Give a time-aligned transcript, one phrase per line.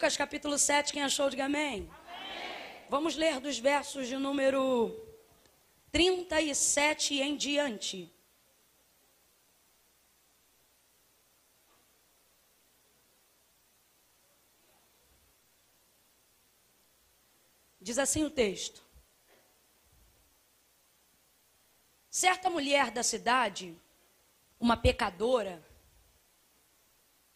[0.00, 1.86] Lucas capítulo 7, quem achou, diga amém.
[1.92, 2.86] amém.
[2.88, 4.98] Vamos ler dos versos de número
[5.92, 8.10] 37 em diante.
[17.78, 18.82] Diz assim o texto:
[22.08, 23.78] Certa mulher da cidade,
[24.58, 25.62] uma pecadora,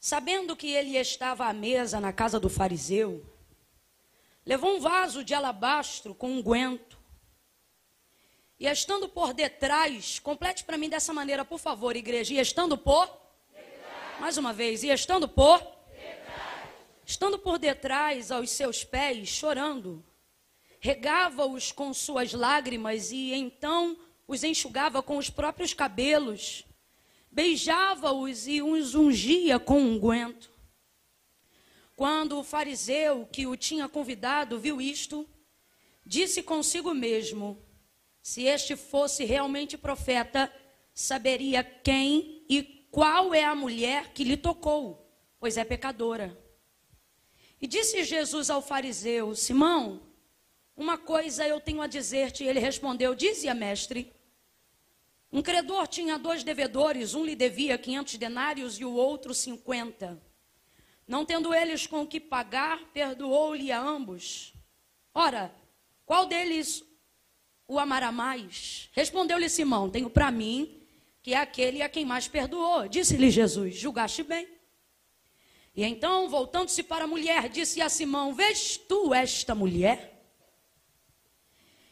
[0.04, 3.24] sabendo que ele estava à mesa na casa do fariseu,
[4.44, 6.98] levou um vaso de alabastro com unguento.
[8.60, 12.34] E estando por detrás, complete para mim dessa maneira, por favor, igreja.
[12.34, 13.18] E estando por
[14.20, 15.66] mais uma vez, e estando por
[17.06, 20.04] estando por detrás aos seus pés, chorando,
[20.80, 23.96] regava-os com suas lágrimas e então
[24.28, 26.66] os enxugava com os próprios cabelos,
[27.34, 30.52] beijava-os e os ungia com unguento.
[31.96, 35.28] Quando o fariseu que o tinha convidado viu isto,
[36.06, 37.60] disse consigo mesmo:
[38.22, 40.50] se este fosse realmente profeta,
[40.94, 46.40] saberia quem e qual é a mulher que lhe tocou, pois é pecadora.
[47.60, 50.06] E disse Jesus ao fariseu: Simão,
[50.76, 52.44] uma coisa eu tenho a dizer-te.
[52.44, 54.13] Ele respondeu: Dizia, mestre.
[55.34, 60.22] Um credor tinha dois devedores, um lhe devia 500 denários e o outro 50.
[61.08, 64.54] Não tendo eles com o que pagar, perdoou-lhe a ambos.
[65.12, 65.52] Ora,
[66.06, 66.84] qual deles
[67.66, 68.88] o amará mais?
[68.92, 70.80] Respondeu-lhe Simão: Tenho para mim
[71.20, 72.86] que é aquele a quem mais perdoou.
[72.86, 74.46] Disse-lhe Jesus: Julgaste bem.
[75.74, 80.13] E então, voltando-se para a mulher, disse a Simão: Vês tu esta mulher?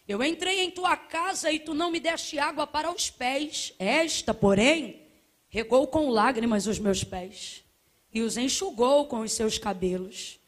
[0.06, 3.72] Eu entrei em tua casa e tu não me deste água para os pés.
[3.78, 5.06] Esta, porém,
[5.48, 7.64] regou com lágrimas os meus pés
[8.12, 10.40] e os enxugou com os seus cabelos.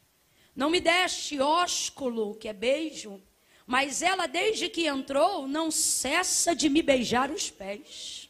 [0.55, 3.21] Não me deste ósculo, que é beijo,
[3.65, 8.29] mas ela, desde que entrou, não cessa de me beijar os pés.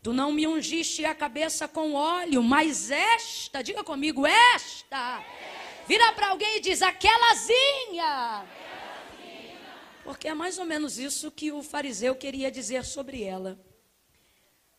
[0.00, 5.24] Tu não me ungiste a cabeça com óleo, mas esta, diga comigo, esta,
[5.88, 8.44] vira para alguém e diz: aquelazinha
[10.04, 13.58] porque é mais ou menos isso que o fariseu queria dizer sobre ela.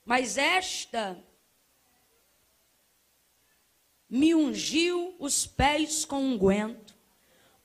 [0.05, 1.21] Mas esta
[4.07, 6.95] me ungiu os pés com unguento.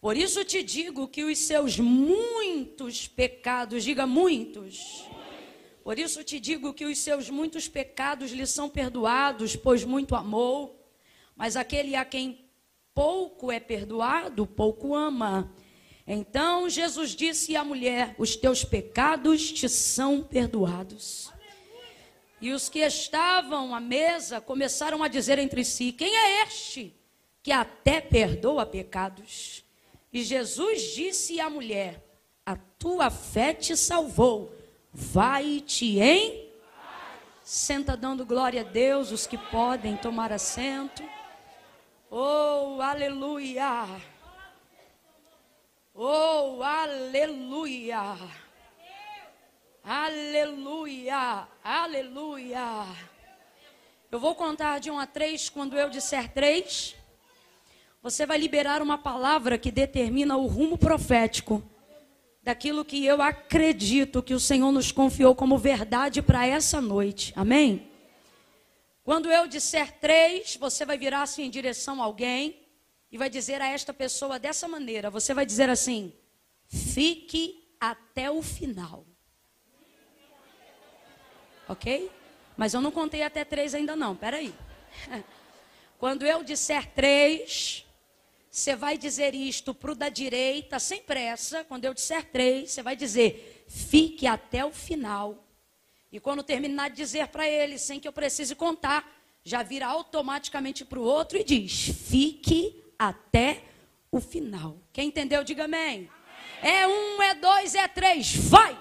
[0.00, 5.06] Por isso te digo que os seus muitos pecados, diga muitos.
[5.84, 10.82] Por isso te digo que os seus muitos pecados lhe são perdoados, pois muito amou.
[11.37, 12.49] Mas aquele a quem
[12.94, 15.54] pouco é perdoado, pouco ama.
[16.12, 21.31] Então Jesus disse à mulher: Os teus pecados te são perdoados.
[22.41, 26.93] E os que estavam à mesa começaram a dizer entre si: Quem é este
[27.44, 29.65] que até perdoa pecados?
[30.12, 32.04] E Jesus disse à mulher:
[32.44, 34.53] A tua fé te salvou.
[34.93, 36.50] Vai-te em.
[37.44, 41.04] Senta dando glória a Deus, os que podem tomar assento.
[42.10, 43.87] Oh, aleluia!
[45.95, 48.17] Oh, aleluia!
[49.83, 51.49] Aleluia!
[51.65, 52.87] Aleluia!
[54.11, 55.49] Eu vou contar de um a três.
[55.49, 56.95] Quando eu disser três,
[58.00, 61.61] você vai liberar uma palavra que determina o rumo profético
[62.41, 67.33] daquilo que eu acredito que o Senhor nos confiou como verdade para essa noite.
[67.34, 67.91] Amém?
[69.03, 72.59] Quando eu disser três, você vai virar-se em direção a alguém
[73.10, 76.12] e vai dizer a esta pessoa dessa maneira: você vai dizer assim,
[76.66, 79.06] fique até o final.
[81.69, 82.10] Ok?
[82.56, 84.54] Mas eu não contei até três ainda não, peraí.
[85.99, 87.87] Quando eu disser três,
[88.50, 91.62] você vai dizer isto para o da direita, sem pressa.
[91.65, 95.47] Quando eu disser três, você vai dizer, fique até o final.
[96.10, 99.09] E quando terminar de dizer para ele, sem que eu precise contar,
[99.44, 103.62] já vira automaticamente para o outro e diz, fique até
[104.12, 104.76] o final.
[104.93, 106.11] Quem entendeu, diga amém.
[106.62, 106.62] amém.
[106.62, 108.79] É um, é dois, é três, vai.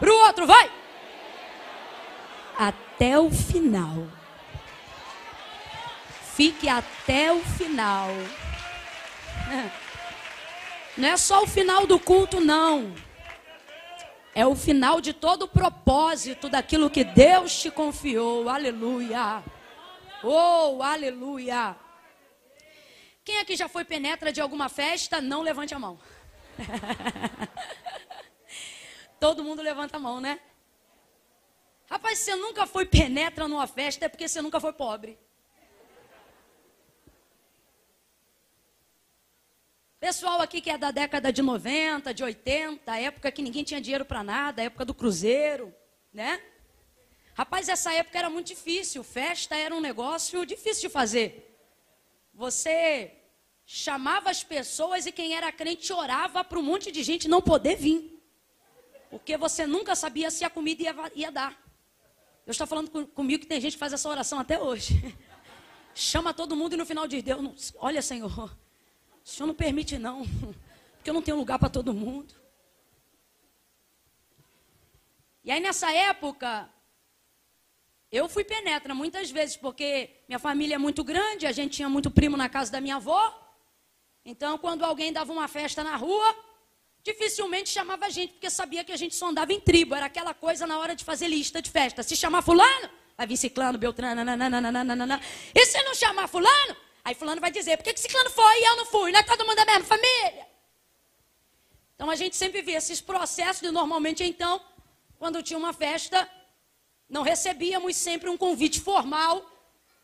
[0.00, 0.68] Para o outro, vai.
[2.58, 4.08] Até o final.
[6.34, 8.08] Fique até o final.
[10.98, 12.92] Não é só o final do culto, não.
[14.32, 18.48] É o final de todo o propósito daquilo que Deus te confiou.
[18.48, 19.42] Aleluia.
[20.22, 21.74] Oh, aleluia.
[23.24, 25.20] Quem aqui já foi penetra de alguma festa?
[25.20, 25.98] Não levante a mão.
[29.18, 30.38] Todo mundo levanta a mão, né?
[31.86, 35.18] Rapaz, você nunca foi penetra numa festa, é porque você nunca foi pobre.
[39.98, 44.04] Pessoal aqui que é da década de 90, de 80, época que ninguém tinha dinheiro
[44.04, 45.74] para nada, época do cruzeiro,
[46.12, 46.42] né?
[47.32, 51.43] Rapaz, essa época era muito difícil, festa era um negócio difícil de fazer.
[52.34, 53.12] Você
[53.64, 57.76] chamava as pessoas e quem era crente orava para um monte de gente não poder
[57.76, 58.22] vir.
[59.08, 61.52] Porque você nunca sabia se a comida ia, ia dar.
[62.44, 65.16] Deus está falando com, comigo que tem gente que faz essa oração até hoje.
[65.94, 68.50] Chama todo mundo e no final diz, Deus, olha Senhor, o
[69.22, 70.24] Senhor não permite não,
[70.98, 72.34] porque eu não tenho lugar para todo mundo.
[75.44, 76.68] E aí nessa época,
[78.16, 82.10] eu fui penetra muitas vezes, porque minha família é muito grande, a gente tinha muito
[82.10, 83.22] primo na casa da minha avó.
[84.24, 86.34] Então, quando alguém dava uma festa na rua,
[87.02, 89.94] dificilmente chamava a gente, porque sabia que a gente só andava em tribo.
[89.94, 92.02] Era aquela coisa na hora de fazer lista de festa.
[92.02, 95.20] Se chamar fulano, vai vir ciclano, beltrano, nananana.
[95.54, 98.64] E se não chamar fulano, Aí fulano vai dizer, por que, que ciclano foi e
[98.64, 99.12] eu não fui?
[99.12, 100.46] Não é todo mundo da mesma família?
[101.94, 104.58] Então a gente sempre vê esses processos de normalmente então,
[105.18, 106.28] quando tinha uma festa,
[107.08, 109.50] não recebíamos sempre um convite formal,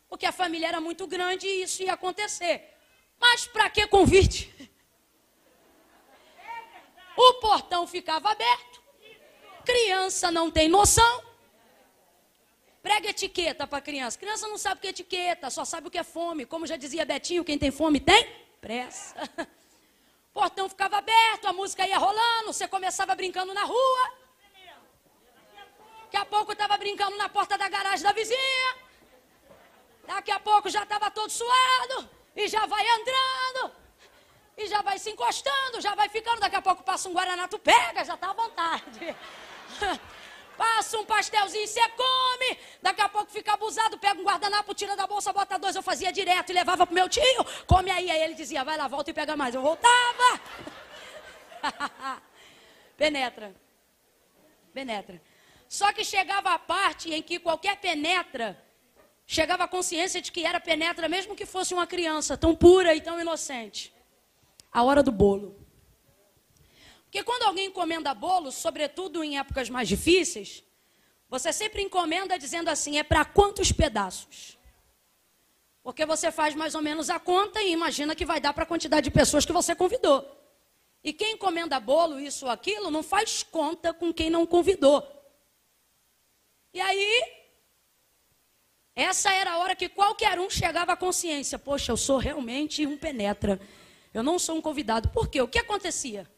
[0.09, 2.67] porque a família era muito grande e isso ia acontecer.
[3.19, 4.51] Mas para que convite?
[7.15, 8.81] O portão ficava aberto.
[9.63, 11.23] Criança não tem noção.
[12.81, 14.17] Prega etiqueta para criança.
[14.17, 16.45] Criança não sabe o que é etiqueta, só sabe o que é fome.
[16.45, 18.27] Como já dizia Betinho, quem tem fome tem
[18.59, 19.15] pressa.
[20.31, 24.13] O portão ficava aberto, a música ia rolando, você começava brincando na rua.
[26.11, 28.75] Daqui a pouco estava brincando na porta da garagem da vizinha.
[30.05, 32.09] Daqui a pouco já estava todo suado.
[32.35, 33.71] E já vai entrando.
[34.57, 36.41] E já vai se encostando, já vai ficando.
[36.41, 39.15] Daqui a pouco passa um Guaraná, tu pega, já está à vontade.
[40.57, 42.59] Passa um pastelzinho, você come.
[42.81, 45.75] Daqui a pouco fica abusado, pega um guardanapo, tira da bolsa, bota dois.
[45.75, 47.43] Eu fazia direto e levava pro meu tio.
[47.65, 48.11] Come aí.
[48.11, 49.55] Aí ele dizia, vai lá, volta e pega mais.
[49.55, 50.41] Eu voltava.
[52.97, 53.55] penetra.
[54.73, 55.30] Penetra.
[55.71, 58.61] Só que chegava a parte em que qualquer penetra
[59.25, 62.99] chegava a consciência de que era penetra, mesmo que fosse uma criança tão pura e
[62.99, 63.93] tão inocente.
[64.69, 65.65] A hora do bolo.
[67.05, 70.61] Porque quando alguém encomenda bolo, sobretudo em épocas mais difíceis,
[71.29, 74.59] você sempre encomenda dizendo assim: é para quantos pedaços?
[75.81, 78.67] Porque você faz mais ou menos a conta e imagina que vai dar para a
[78.67, 80.29] quantidade de pessoas que você convidou.
[81.01, 85.20] E quem encomenda bolo, isso ou aquilo, não faz conta com quem não convidou.
[86.73, 87.23] E aí,
[88.95, 92.97] essa era a hora que qualquer um chegava à consciência: poxa, eu sou realmente um
[92.97, 93.59] penetra.
[94.13, 95.09] Eu não sou um convidado.
[95.09, 95.41] Por quê?
[95.41, 96.29] O que acontecia?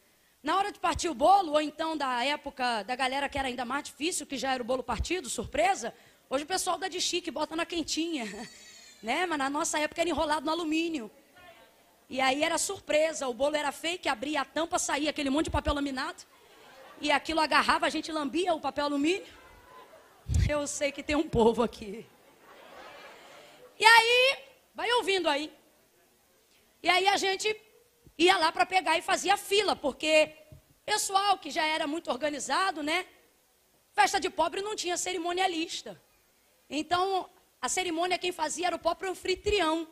[0.41, 3.63] Na hora de partir o bolo, ou então da época da galera que era ainda
[3.63, 5.93] mais difícil, que já era o bolo partido, surpresa,
[6.29, 8.25] hoje o pessoal dá de chique, bota na quentinha.
[9.03, 9.25] Né?
[9.25, 11.11] Mas na nossa época era enrolado no alumínio.
[12.09, 15.51] E aí era surpresa, o bolo era fake, abria a tampa, saía aquele monte de
[15.51, 16.23] papel laminado.
[17.01, 19.25] E aquilo agarrava, a gente lambia o papel alumínio.
[20.49, 22.05] Eu sei que tem um povo aqui.
[23.79, 24.37] E aí,
[24.73, 25.51] vai ouvindo aí.
[26.81, 27.55] E aí a gente
[28.17, 30.35] ia lá para pegar e fazia fila, porque
[30.85, 33.05] pessoal que já era muito organizado, né?
[33.91, 36.01] Festa de pobre não tinha cerimonialista.
[36.69, 37.29] Então,
[37.61, 39.87] a cerimônia quem fazia era o próprio anfitrião.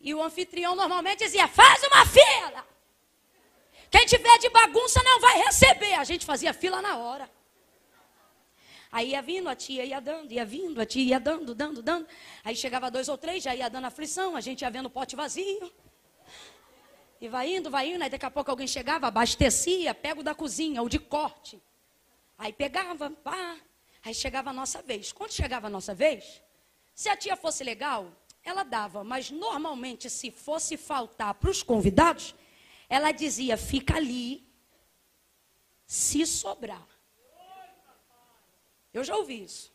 [0.00, 2.66] E o anfitrião normalmente dizia: faz uma fila.
[3.90, 5.94] Quem tiver de bagunça não vai receber.
[5.94, 7.30] A gente fazia fila na hora.
[8.94, 12.06] Aí ia vindo, a tia ia dando, ia vindo, a tia ia dando, dando, dando.
[12.44, 15.16] Aí chegava dois ou três, já ia dando aflição, a gente ia vendo o pote
[15.16, 15.72] vazio.
[17.20, 20.32] E vai indo, vai indo, aí daqui a pouco alguém chegava, abastecia, pega o da
[20.32, 21.60] cozinha, o de corte.
[22.38, 23.56] Aí pegava, pá.
[24.04, 25.10] Aí chegava a nossa vez.
[25.10, 26.40] Quando chegava a nossa vez,
[26.94, 28.12] se a tia fosse legal,
[28.44, 29.02] ela dava.
[29.02, 32.32] Mas normalmente, se fosse faltar para os convidados,
[32.88, 34.48] ela dizia: fica ali,
[35.84, 36.93] se sobrar.
[38.94, 39.72] Eu já ouvi isso.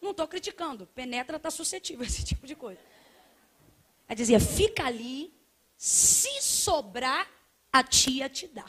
[0.00, 0.86] Não estou criticando.
[0.86, 2.80] Penetra está suscetível a esse tipo de coisa.
[4.08, 5.34] Ela dizia: fica ali,
[5.76, 7.28] se sobrar,
[7.72, 8.66] a tia te dá.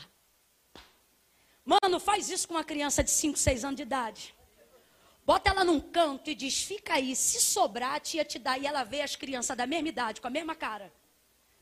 [1.63, 4.35] Mano, faz isso com uma criança de 5, 6 anos de idade.
[5.23, 8.57] Bota ela num canto e diz: fica aí, se sobrar, a tia te dá.
[8.57, 10.91] E ela vê as crianças da mesma idade, com a mesma cara,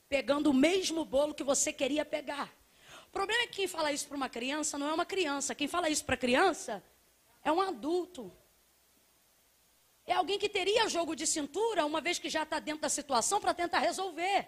[0.07, 2.49] pegando o mesmo bolo que você queria pegar.
[3.07, 5.53] O problema é que quem fala isso para uma criança não é uma criança.
[5.53, 6.81] Quem fala isso para criança
[7.43, 8.31] é um adulto.
[10.05, 13.39] É alguém que teria jogo de cintura, uma vez que já está dentro da situação,
[13.39, 14.47] para tentar resolver.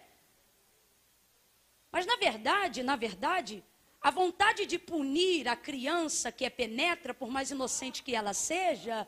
[1.91, 3.63] Mas na verdade, na verdade,
[4.01, 9.07] a vontade de punir a criança que é penetra, por mais inocente que ela seja,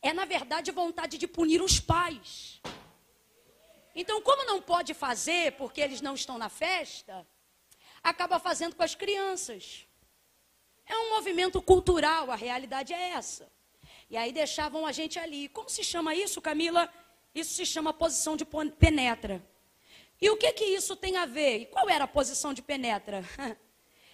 [0.00, 2.62] é na verdade vontade de punir os pais.
[3.94, 7.26] Então, como não pode fazer porque eles não estão na festa,
[8.02, 9.86] acaba fazendo com as crianças.
[10.86, 13.50] É um movimento cultural, a realidade é essa.
[14.10, 15.48] E aí deixavam a gente ali.
[15.48, 16.92] Como se chama isso, Camila?
[17.34, 18.44] Isso se chama posição de
[18.78, 19.42] penetra.
[20.20, 21.62] E o que que isso tem a ver?
[21.62, 23.24] E qual era a posição de penetra?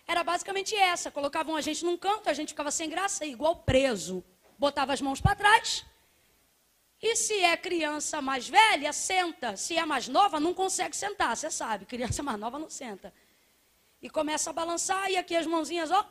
[0.06, 1.10] Era basicamente essa.
[1.10, 4.24] Colocavam a gente num canto, a gente ficava sem graça, igual preso.
[4.58, 5.84] Botava as mãos para trás.
[7.02, 9.54] E se é criança mais velha, senta.
[9.54, 11.84] Se é mais nova, não consegue sentar, você sabe.
[11.84, 13.12] Criança mais nova não senta.
[14.00, 16.08] E começa a balançar, e aqui as mãozinhas, ó.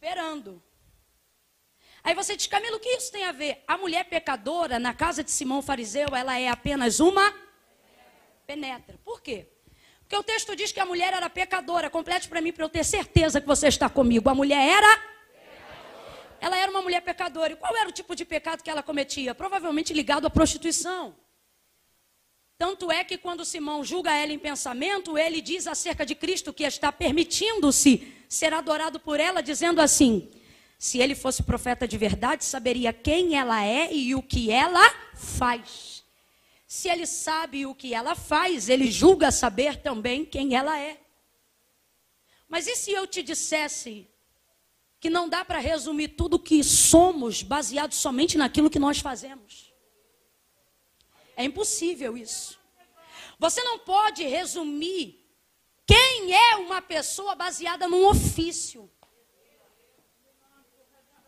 [0.00, 0.62] Esperando.
[2.04, 3.64] Aí você diz, Camilo, o que isso tem a ver?
[3.66, 7.34] A mulher pecadora, na casa de Simão Fariseu, ela é apenas uma
[8.46, 8.96] penetra.
[9.04, 9.48] Por quê?
[9.98, 11.90] Porque o texto diz que a mulher era pecadora.
[11.90, 14.30] Complete para mim, para eu ter certeza que você está comigo.
[14.30, 15.02] A mulher era?
[16.40, 17.52] Ela era uma mulher pecadora.
[17.52, 19.34] E qual era o tipo de pecado que ela cometia?
[19.34, 21.16] Provavelmente ligado à prostituição.
[22.58, 26.64] Tanto é que quando Simão julga ela em pensamento, ele diz acerca de Cristo que
[26.64, 30.28] está permitindo-se ser adorado por ela, dizendo assim:
[30.76, 34.82] se ele fosse profeta de verdade, saberia quem ela é e o que ela
[35.14, 36.04] faz.
[36.66, 41.00] Se ele sabe o que ela faz, ele julga saber também quem ela é.
[42.48, 44.08] Mas e se eu te dissesse
[44.98, 49.67] que não dá para resumir tudo o que somos baseado somente naquilo que nós fazemos?
[51.40, 52.58] É impossível isso.
[53.38, 55.24] Você não pode resumir
[55.86, 58.90] quem é uma pessoa baseada num ofício.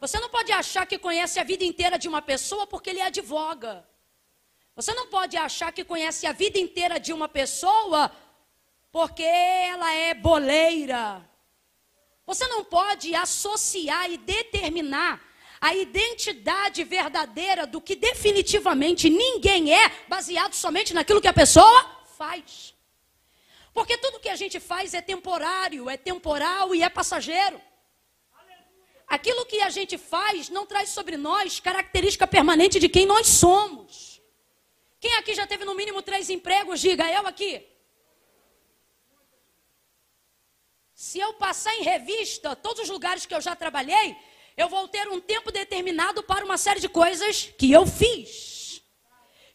[0.01, 3.89] Você não pode achar que conhece a vida inteira de uma pessoa porque ele advoga.
[4.75, 8.11] Você não pode achar que conhece a vida inteira de uma pessoa
[8.91, 11.25] porque ela é boleira.
[12.27, 15.23] Você não pode associar e determinar
[15.61, 22.75] a identidade verdadeira do que definitivamente ninguém é, baseado somente naquilo que a pessoa faz.
[23.75, 27.61] Porque tudo que a gente faz é temporário, é temporal e é passageiro.
[29.07, 34.23] Aquilo que a gente faz não traz sobre nós característica permanente de quem nós somos.
[34.99, 36.81] Quem aqui já teve no mínimo três empregos?
[36.81, 37.67] Diga, eu aqui.
[40.95, 44.17] Se eu passar em revista todos os lugares que eu já trabalhei,
[44.61, 48.83] eu vou ter um tempo determinado para uma série de coisas que eu fiz.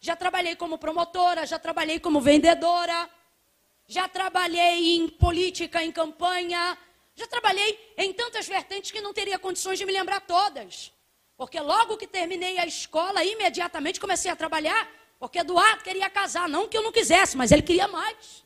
[0.00, 3.08] Já trabalhei como promotora, já trabalhei como vendedora,
[3.86, 6.76] já trabalhei em política, em campanha,
[7.14, 10.92] já trabalhei em tantas vertentes que não teria condições de me lembrar todas.
[11.36, 16.68] Porque logo que terminei a escola, imediatamente comecei a trabalhar porque Eduardo queria casar, não
[16.68, 18.44] que eu não quisesse, mas ele queria mais.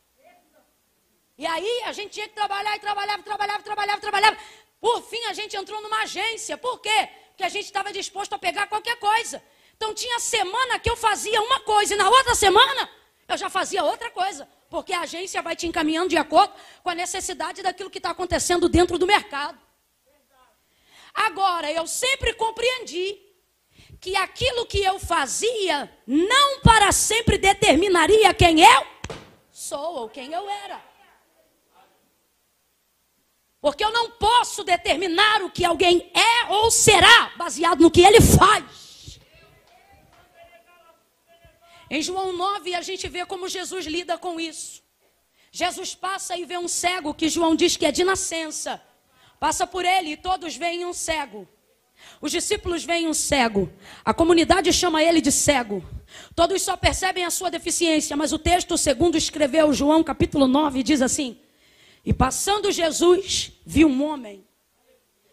[1.36, 4.36] E aí a gente tinha que trabalhar e trabalhava, trabalhava, trabalhava, trabalhava.
[4.80, 6.56] Por fim a gente entrou numa agência.
[6.56, 7.08] Por quê?
[7.28, 9.42] Porque a gente estava disposto a pegar qualquer coisa.
[9.76, 12.90] Então tinha semana que eu fazia uma coisa e na outra semana
[13.28, 14.48] eu já fazia outra coisa.
[14.68, 18.68] Porque a agência vai te encaminhando de acordo com a necessidade daquilo que está acontecendo
[18.68, 19.58] dentro do mercado.
[21.12, 23.18] Agora, eu sempre compreendi
[24.00, 28.86] que aquilo que eu fazia não para sempre determinaria quem eu
[29.50, 30.89] sou ou quem eu era.
[33.60, 38.20] Porque eu não posso determinar o que alguém é ou será baseado no que ele
[38.20, 39.20] faz.
[41.90, 44.82] Em João 9 a gente vê como Jesus lida com isso.
[45.52, 48.80] Jesus passa e vê um cego que João diz que é de nascença.
[49.38, 51.48] Passa por ele e todos veem um cego.
[52.20, 53.70] Os discípulos veem um cego.
[54.04, 55.84] A comunidade chama ele de cego.
[56.34, 61.02] Todos só percebem a sua deficiência, mas o texto, segundo escreveu João, capítulo 9, diz
[61.02, 61.38] assim:
[62.04, 64.44] E passando Jesus, viu um homem.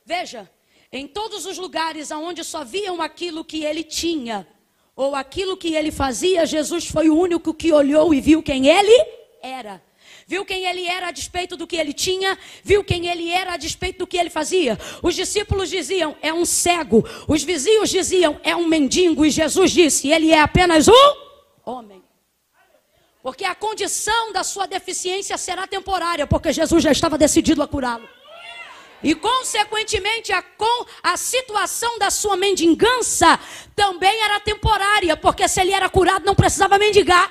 [0.06, 0.50] Veja,
[0.92, 4.48] em todos os lugares aonde só viam aquilo que ele tinha,
[4.96, 9.06] ou aquilo que ele fazia, Jesus foi o único que olhou e viu quem ele
[9.42, 9.82] era
[10.28, 13.58] viu quem ele era a despeito do que ele tinha, viu quem ele era a
[13.58, 14.78] despeito do que ele fazia.
[15.02, 17.06] Os discípulos diziam, é um cego.
[17.28, 19.26] Os vizinhos diziam, é um mendigo.
[19.26, 21.16] E Jesus disse, ele é apenas um
[21.66, 22.04] homem.
[23.28, 28.08] Porque a condição da sua deficiência será temporária, porque Jesus já estava decidido a curá-lo.
[29.04, 33.38] E, consequentemente, a, com, a situação da sua mendigança
[33.76, 37.30] também era temporária, porque se ele era curado, não precisava mendigar.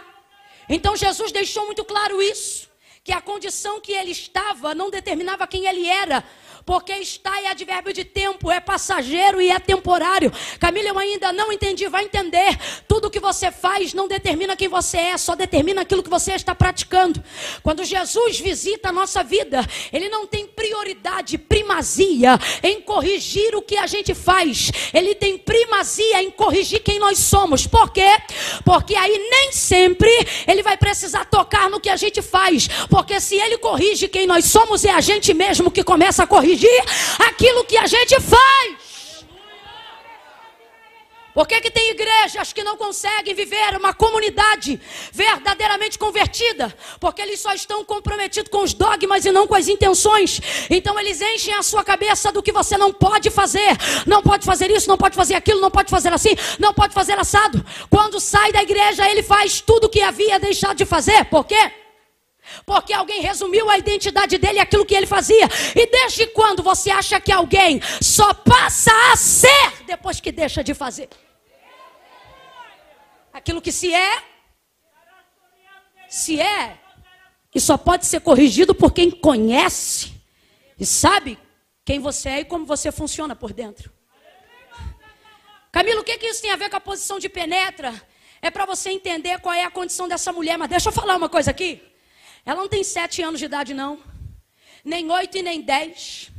[0.68, 2.68] Então, Jesus deixou muito claro isso
[3.06, 6.24] que a condição que ele estava não determinava quem ele era,
[6.66, 10.32] Porque está é advérbio de tempo, é passageiro e é temporário.
[10.58, 12.58] Camila, eu ainda não entendi, vai entender.
[12.88, 16.56] Tudo que você faz não determina quem você é, só determina aquilo que você está
[16.56, 17.22] praticando.
[17.62, 23.76] Quando Jesus visita a nossa vida, ele não tem prioridade, primazia em corrigir o que
[23.76, 24.72] a gente faz.
[24.92, 27.64] Ele tem primazia em corrigir quem nós somos.
[27.64, 28.10] Por quê?
[28.64, 30.10] Porque aí nem sempre
[30.48, 32.66] ele vai precisar tocar no que a gente faz.
[32.96, 36.82] Porque se ele corrige quem nós somos, é a gente mesmo que começa a corrigir
[37.28, 39.26] aquilo que a gente faz.
[41.34, 44.80] Por que, que tem igrejas que não conseguem viver uma comunidade
[45.12, 46.74] verdadeiramente convertida?
[46.98, 50.40] Porque eles só estão comprometidos com os dogmas e não com as intenções.
[50.70, 53.76] Então eles enchem a sua cabeça do que você não pode fazer.
[54.06, 57.18] Não pode fazer isso, não pode fazer aquilo, não pode fazer assim, não pode fazer
[57.18, 57.62] assado.
[57.90, 61.26] Quando sai da igreja, ele faz tudo o que havia deixado de fazer.
[61.26, 61.84] Por quê?
[62.64, 65.48] Porque alguém resumiu a identidade dele aquilo que ele fazia.
[65.74, 70.74] E desde quando você acha que alguém só passa a ser depois que deixa de
[70.74, 71.08] fazer?
[73.32, 74.22] Aquilo que se é,
[76.08, 76.78] se é,
[77.54, 80.12] e só pode ser corrigido por quem conhece
[80.78, 81.38] e sabe
[81.84, 83.90] quem você é e como você funciona por dentro.
[85.72, 87.94] Camilo, o que, que isso tem a ver com a posição de penetra?
[88.40, 90.56] É para você entender qual é a condição dessa mulher.
[90.56, 91.82] Mas deixa eu falar uma coisa aqui.
[92.46, 93.98] Ela não tem sete anos de idade, não.
[94.84, 96.30] Nem oito e nem dez.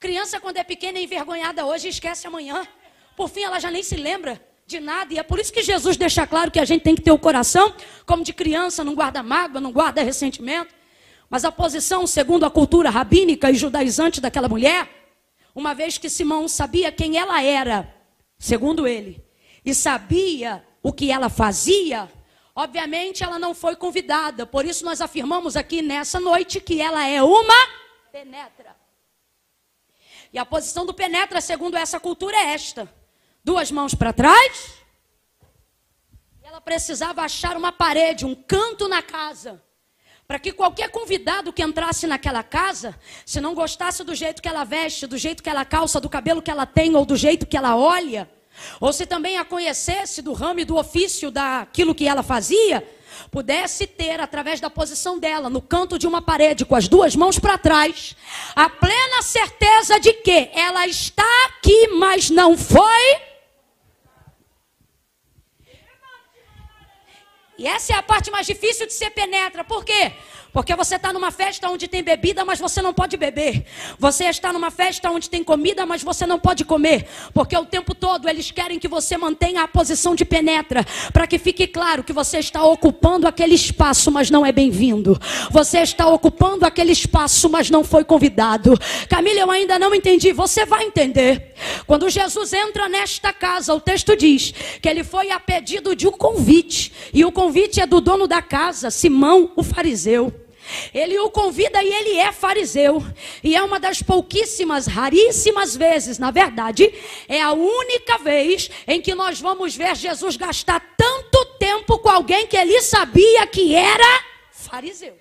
[0.00, 2.66] Criança, quando é pequena e envergonhada hoje, esquece amanhã.
[3.16, 5.14] Por fim, ela já nem se lembra de nada.
[5.14, 7.18] E é por isso que Jesus deixa claro que a gente tem que ter o
[7.18, 7.72] coração
[8.04, 10.74] como de criança, não guarda mágoa, não guarda ressentimento.
[11.30, 14.88] Mas a posição, segundo a cultura rabínica e judaizante daquela mulher,
[15.54, 17.94] uma vez que Simão sabia quem ela era,
[18.38, 19.24] segundo ele,
[19.64, 22.10] e sabia o que ela fazia,
[22.54, 24.46] obviamente ela não foi convidada.
[24.46, 27.68] Por isso nós afirmamos aqui nessa noite que ela é uma
[28.12, 28.76] penetra.
[30.32, 32.88] E a posição do penetra, segundo essa cultura, é esta
[33.44, 34.82] duas mãos para trás.
[36.42, 39.62] Ela precisava achar uma parede, um canto na casa,
[40.26, 44.64] para que qualquer convidado que entrasse naquela casa, se não gostasse do jeito que ela
[44.64, 47.56] veste, do jeito que ela calça, do cabelo que ela tem ou do jeito que
[47.56, 48.30] ela olha,
[48.80, 52.86] ou se também a conhecesse do ramo e do ofício daquilo que ela fazia,
[53.30, 57.38] pudesse ter, através da posição dela, no canto de uma parede, com as duas mãos
[57.38, 58.16] para trás,
[58.54, 63.34] a plena certeza de que ela está aqui, mas não foi
[67.56, 69.62] E essa é a parte mais difícil de ser penetra.
[69.62, 70.12] Por quê?
[70.54, 73.66] Porque você está numa festa onde tem bebida, mas você não pode beber.
[73.98, 77.08] Você está numa festa onde tem comida, mas você não pode comer.
[77.34, 80.86] Porque o tempo todo eles querem que você mantenha a posição de penetra.
[81.12, 85.20] Para que fique claro que você está ocupando aquele espaço, mas não é bem-vindo.
[85.50, 88.78] Você está ocupando aquele espaço, mas não foi convidado.
[89.08, 90.32] Camila, eu ainda não entendi.
[90.32, 91.52] Você vai entender.
[91.84, 96.12] Quando Jesus entra nesta casa, o texto diz que ele foi a pedido de um
[96.12, 96.92] convite.
[97.12, 100.43] E o convite é do dono da casa, Simão, o fariseu.
[100.92, 103.02] Ele o convida e ele é fariseu.
[103.42, 106.92] E é uma das pouquíssimas, raríssimas vezes, na verdade,
[107.28, 112.46] é a única vez em que nós vamos ver Jesus gastar tanto tempo com alguém
[112.46, 115.16] que ele sabia que era fariseu.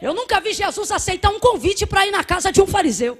[0.00, 3.18] Eu nunca vi Jesus aceitar um convite para ir na casa de um fariseu.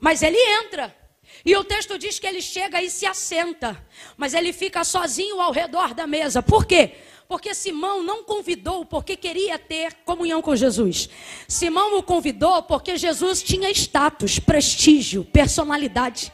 [0.00, 0.96] Mas ele entra.
[1.44, 3.82] E o texto diz que ele chega e se assenta.
[4.16, 6.42] Mas ele fica sozinho ao redor da mesa.
[6.42, 6.96] Por quê?
[7.30, 11.08] Porque Simão não convidou porque queria ter comunhão com Jesus.
[11.46, 16.32] Simão o convidou porque Jesus tinha status, prestígio, personalidade.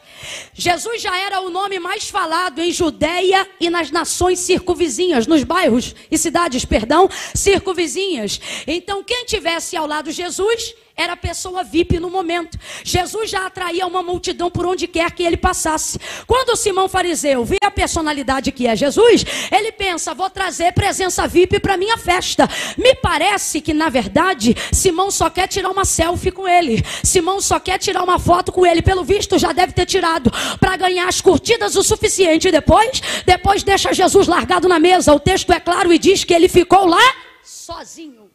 [0.55, 5.93] Jesus já era o nome mais falado em Judéia e nas nações circunvizinhas, nos bairros
[6.09, 8.41] e cidades, perdão, circunvizinhas.
[8.65, 12.57] Então, quem tivesse ao lado Jesus era pessoa VIP no momento.
[12.83, 15.99] Jesus já atraía uma multidão por onde quer que ele passasse.
[16.25, 21.59] Quando Simão fariseu vê a personalidade que é Jesus, ele pensa: vou trazer presença VIP
[21.59, 22.49] para minha festa.
[22.75, 26.83] Me parece que, na verdade, Simão só quer tirar uma selfie com ele.
[27.03, 28.81] Simão só quer tirar uma foto com ele.
[28.81, 32.49] Pelo visto, já deve ter tirado para ganhar as curtidas o suficiente.
[32.49, 35.13] Depois, depois deixa Jesus largado na mesa.
[35.13, 38.26] O texto é claro e diz que ele ficou lá sozinho.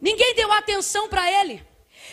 [0.00, 1.62] Ninguém deu atenção para ele.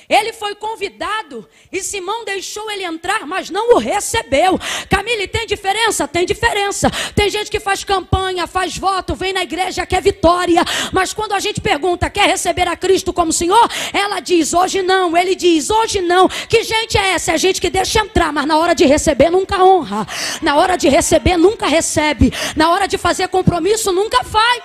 [0.09, 4.59] Ele foi convidado e Simão deixou ele entrar, mas não o recebeu.
[4.89, 6.07] Camille, tem diferença?
[6.07, 6.89] Tem diferença.
[7.15, 11.39] Tem gente que faz campanha, faz voto, vem na igreja, quer vitória, mas quando a
[11.39, 13.69] gente pergunta, quer receber a Cristo como Senhor?
[13.93, 15.15] Ela diz, hoje não.
[15.15, 16.27] Ele diz, hoje não.
[16.27, 17.33] Que gente é essa?
[17.33, 20.05] É gente que deixa entrar, mas na hora de receber nunca honra.
[20.41, 22.33] Na hora de receber nunca recebe.
[22.55, 24.63] Na hora de fazer compromisso nunca faz.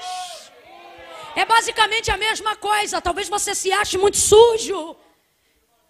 [1.43, 3.01] É basicamente a mesma coisa.
[3.01, 4.97] Talvez você se ache muito sujo.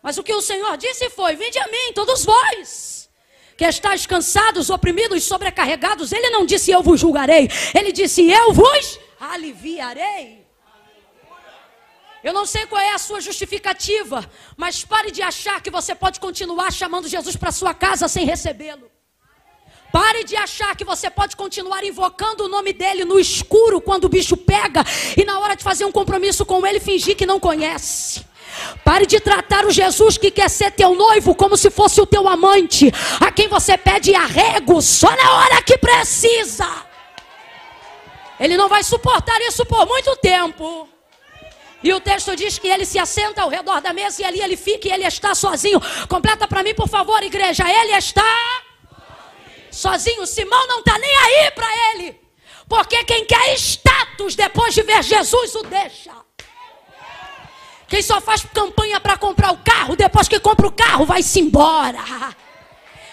[0.03, 3.09] Mas o que o Senhor disse foi: Vinde a mim, todos vós,
[3.57, 6.13] que estáis cansados, oprimidos, sobrecarregados.
[6.13, 7.49] Ele não disse: Eu vos julgarei.
[7.75, 10.47] Ele disse: Eu vos aliviarei.
[12.23, 16.21] Eu não sei qual é a sua justificativa, mas pare de achar que você pode
[16.21, 18.98] continuar chamando Jesus para sua casa sem recebê-lo.
[19.93, 24.09] Pare de achar que você pode continuar invocando o nome dele no escuro quando o
[24.09, 24.85] bicho pega
[25.17, 28.27] e na hora de fazer um compromisso com ele fingir que não conhece.
[28.85, 32.29] Pare de tratar o Jesus que quer ser teu noivo como se fosse o teu
[32.29, 36.67] amante, a quem você pede arrego só na hora que precisa.
[38.39, 40.89] Ele não vai suportar isso por muito tempo.
[41.83, 44.57] E o texto diz que ele se assenta ao redor da mesa e ali ele
[44.57, 45.81] fica e ele está sozinho.
[46.09, 47.65] Completa para mim, por favor, igreja.
[47.71, 48.25] Ele está
[49.79, 50.27] sozinho.
[50.27, 52.21] Simão não está nem aí para ele.
[52.69, 56.13] Porque quem quer status depois de ver Jesus o deixa.
[57.89, 62.05] Quem só faz campanha para comprar o carro, depois que compra o carro, vai-se embora.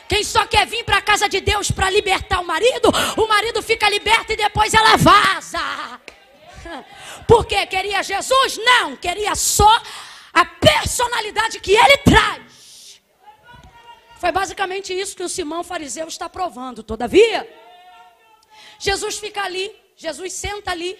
[0.07, 3.63] Quem só quer vir para a casa de Deus para libertar o marido, o marido
[3.63, 5.61] fica liberto e depois ela vaza.
[7.25, 8.57] Porque queria Jesus?
[8.57, 9.81] Não, queria só
[10.33, 12.44] a personalidade que ele traz.
[14.17, 16.81] Foi basicamente isso que o Simão fariseu está provando.
[16.81, 17.47] Todavia,
[18.79, 20.97] Jesus fica ali, Jesus senta ali,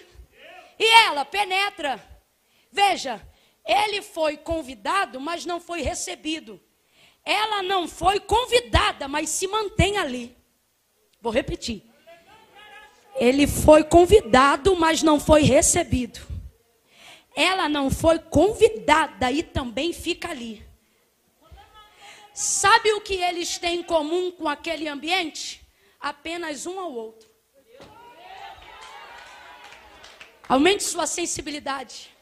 [0.78, 2.04] e ela penetra.
[2.72, 3.26] Veja,
[3.66, 6.62] ele foi convidado, mas não foi recebido.
[7.24, 10.38] Ela não foi convidada, mas se mantém ali.
[11.22, 11.84] Vou repetir.
[13.16, 16.20] Ele foi convidado, mas não foi recebido.
[17.36, 20.65] Ela não foi convidada e também fica ali.
[22.36, 25.66] Sabe o que eles têm em comum com aquele ambiente?
[26.02, 27.30] Apenas um ao outro.
[30.50, 32.14] Aumente sua sensibilidade.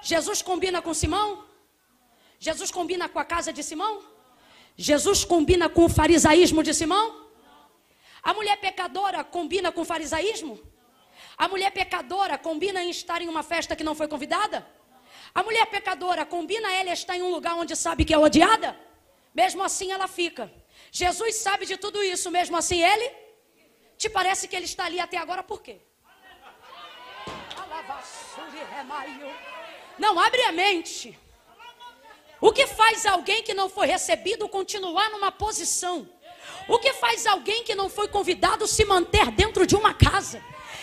[0.00, 1.44] Jesus combina com Simão?
[2.38, 4.02] Jesus combina com a casa de Simão?
[4.74, 7.28] Jesus combina com o farisaísmo de Simão?
[8.22, 10.58] A mulher pecadora combina com o farisaísmo?
[11.36, 14.66] A mulher pecadora combina em estar em uma festa que não foi convidada?
[15.36, 18.74] A mulher pecadora combina ela estar em um lugar onde sabe que é odiada?
[19.34, 20.50] Mesmo assim ela fica.
[20.90, 23.06] Jesus sabe de tudo isso, mesmo assim ele?
[23.98, 25.76] Te parece que ele está ali até agora por quê?
[29.98, 31.18] Não, abre a mente.
[32.40, 36.08] O que faz alguém que não foi recebido continuar numa posição?
[36.66, 40.42] O que faz alguém que não foi convidado se manter dentro de uma casa?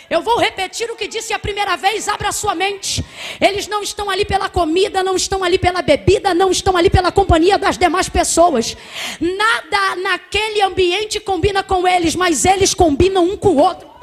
[0.10, 3.04] Eu vou repetir o que disse a primeira vez, abra sua mente.
[3.40, 7.12] Eles não estão ali pela comida, não estão ali pela bebida, não estão ali pela
[7.12, 8.76] companhia das demais pessoas.
[9.20, 13.94] Nada naquele ambiente combina com eles, mas eles combinam um com o outro.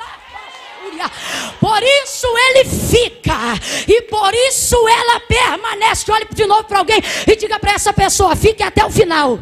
[1.58, 3.54] Por isso ele fica.
[3.86, 6.10] E por isso ela permanece.
[6.10, 9.38] Olhe de novo para alguém e diga para essa pessoa: fique até o final.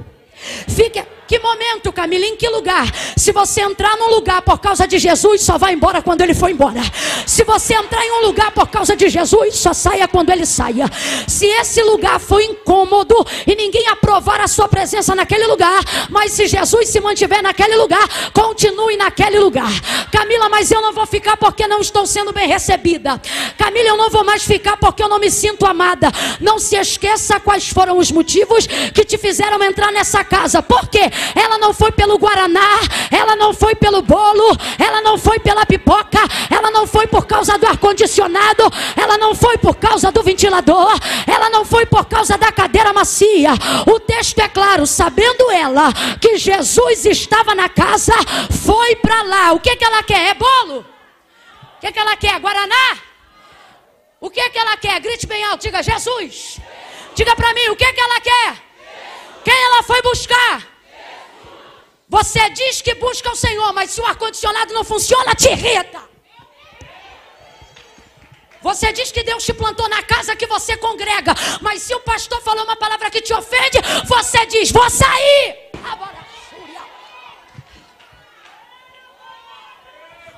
[0.68, 2.24] Fique que momento, Camila?
[2.24, 2.86] Em que lugar?
[3.14, 6.50] Se você entrar num lugar por causa de Jesus, só vai embora quando ele for
[6.50, 6.80] embora.
[7.26, 10.86] Se você entrar em um lugar por causa de Jesus, só saia quando ele saia.
[11.26, 13.14] Se esse lugar foi incômodo
[13.46, 18.08] e ninguém aprovar a sua presença naquele lugar, mas se Jesus se mantiver naquele lugar,
[18.32, 19.70] continue naquele lugar.
[20.10, 23.20] Camila, mas eu não vou ficar porque não estou sendo bem recebida.
[23.58, 26.10] Camila, eu não vou mais ficar porque eu não me sinto amada.
[26.40, 30.62] Não se esqueça quais foram os motivos que te fizeram entrar nessa casa.
[30.62, 31.10] Por quê?
[31.34, 36.20] Ela não foi pelo guaraná, ela não foi pelo bolo, ela não foi pela pipoca,
[36.50, 38.64] ela não foi por causa do ar-condicionado,
[38.96, 40.92] ela não foi por causa do ventilador,
[41.26, 43.52] ela não foi por causa da cadeira macia.
[43.86, 48.14] O texto é claro, sabendo ela que Jesus estava na casa,
[48.64, 49.52] foi para lá.
[49.52, 50.30] O que, que ela quer?
[50.30, 50.80] É bolo?
[50.80, 52.38] O que, que ela quer?
[52.40, 52.98] Guaraná?
[54.20, 55.00] O que, que ela quer?
[55.00, 56.58] Grite bem alto, diga Jesus.
[57.14, 58.56] Diga para mim, o que, que ela quer?
[59.44, 60.77] Quem ela foi buscar?
[62.08, 66.00] Você diz que busca o Senhor, mas se o ar-condicionado não funciona, te irrita.
[68.62, 72.40] Você diz que Deus te plantou na casa que você congrega, mas se o pastor
[72.42, 75.68] falou uma palavra que te ofende, você diz: Vou sair.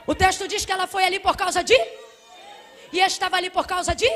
[0.06, 1.78] O texto diz que ela foi ali por causa de?
[2.92, 4.10] E estava ali por causa de?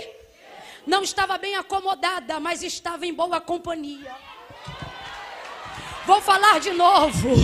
[0.84, 4.14] Não estava bem acomodada, mas estava em boa companhia.
[6.06, 7.34] Vou falar de novo.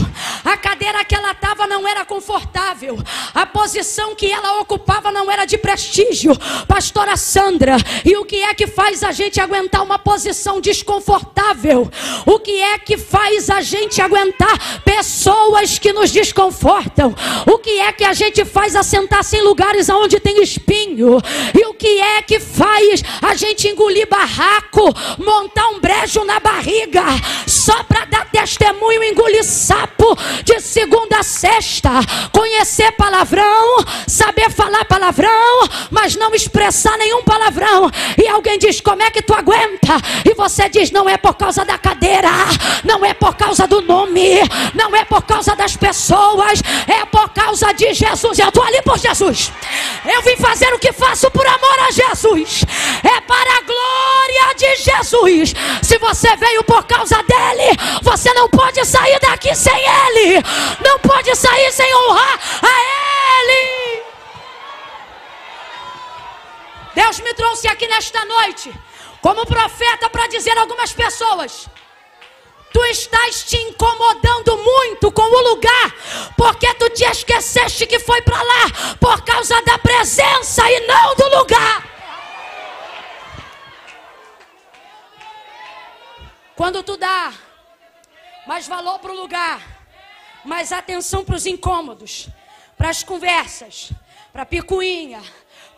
[0.44, 2.98] A cadeira que ela estava não era confortável.
[3.34, 6.32] A posição que ela ocupava não era de prestígio.
[6.68, 11.90] Pastora Sandra, e o que é que faz a gente aguentar uma posição desconfortável?
[12.26, 17.14] O que é que faz a gente aguentar pessoas que nos desconfortam?
[17.46, 21.18] O que é que a gente faz assentar-se em lugares onde tem espinho?
[21.58, 24.84] E o que é que faz a gente engolir barraco,
[25.18, 27.04] montar um brejo na barriga,
[27.46, 28.49] só para dar testemunho,
[29.10, 31.90] engolir sapo de segunda a sexta,
[32.32, 37.90] conhecer palavrão, saber falar palavrão, mas não expressar nenhum palavrão.
[38.16, 39.96] E alguém diz: Como é que tu aguenta?
[40.24, 42.30] E você diz: Não é por causa da cadeira,
[42.84, 44.40] não é por causa do nome,
[44.74, 48.38] não é por causa das pessoas, é por causa de Jesus.
[48.38, 49.52] Eu estou ali por Jesus.
[50.04, 52.64] Eu vim fazer o que faço por amor a Jesus.
[53.04, 55.54] É para a glória de Jesus.
[55.82, 60.42] Se você veio por causa dele, você não pode sair daqui sem ele.
[60.84, 64.02] Não pode sair sem honrar a ele.
[66.94, 68.72] Deus me trouxe aqui nesta noite
[69.20, 71.68] como profeta para dizer a algumas pessoas:
[72.72, 75.94] Tu estás te incomodando muito com o lugar,
[76.36, 81.38] porque tu te esqueceste que foi para lá por causa da presença e não do
[81.38, 81.84] lugar.
[86.54, 87.32] Quando tu dá
[88.46, 89.62] mais valor para o lugar,
[90.44, 92.28] mais atenção para os incômodos,
[92.76, 93.92] para as conversas,
[94.32, 95.22] para a picuinha,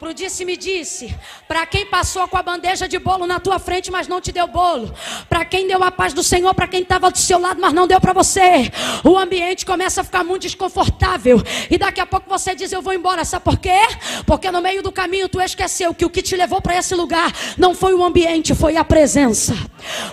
[0.02, 1.14] Pro disse-me disse,
[1.46, 4.48] para quem passou com a bandeja de bolo na tua frente, mas não te deu
[4.48, 4.92] bolo,
[5.28, 7.86] para quem deu a paz do Senhor, para quem estava do seu lado, mas não
[7.86, 8.68] deu para você,
[9.04, 12.92] o ambiente começa a ficar muito desconfortável, e daqui a pouco você diz: Eu vou
[12.92, 13.78] embora, sabe por quê?
[14.26, 17.32] Porque no meio do caminho tu esqueceu que o que te levou para esse lugar
[17.56, 19.54] não foi o ambiente, foi a presença,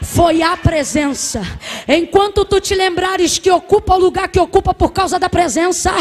[0.04, 1.42] foi a presença.
[1.88, 5.92] Enquanto tu te lembrares que ocupa o lugar que ocupa por causa da presença,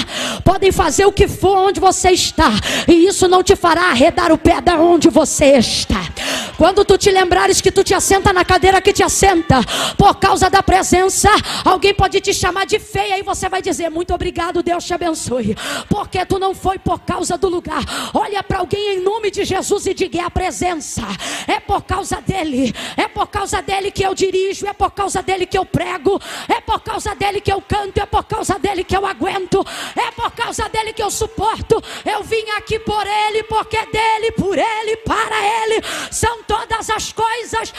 [0.44, 2.50] podem fazer o que for onde você está,
[2.86, 6.07] e isso não te fará arredar o pé da onde você está.
[6.56, 9.60] Quando tu te lembrares que tu te assenta na cadeira que te assenta,
[9.96, 11.30] por causa da presença,
[11.64, 15.56] alguém pode te chamar de feia e você vai dizer: Muito obrigado, Deus te abençoe.
[15.88, 17.82] Porque tu não foi por causa do lugar.
[18.14, 21.02] Olha para alguém em nome de Jesus e diga: É a presença,
[21.46, 25.46] é por causa dele, é por causa dele que eu dirijo, é por causa dele
[25.46, 28.96] que eu prego, é por causa dele que eu canto, é por causa dele que
[28.96, 31.82] eu aguento, é por causa dele que eu suporto.
[32.04, 37.12] Eu vim aqui por ele, por porque dele, por ele, para ele, são todas as
[37.12, 37.72] coisas.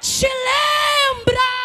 [0.00, 1.56] Te lembra.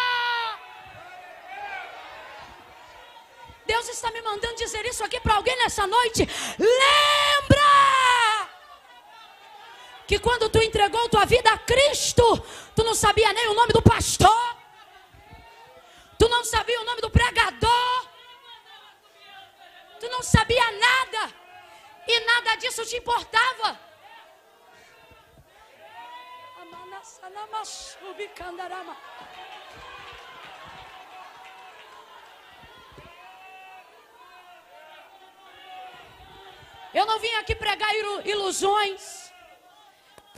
[3.65, 6.27] Deus está me mandando dizer isso aqui para alguém nessa noite.
[6.59, 7.61] Lembra
[10.07, 13.81] que quando tu entregou tua vida a Cristo, tu não sabia nem o nome do
[13.81, 14.57] pastor,
[16.19, 18.09] tu não sabia o nome do pregador,
[19.99, 21.33] tu não sabia nada
[22.07, 23.90] e nada disso te importava.
[36.93, 37.91] Eu não vim aqui pregar
[38.25, 39.31] ilusões.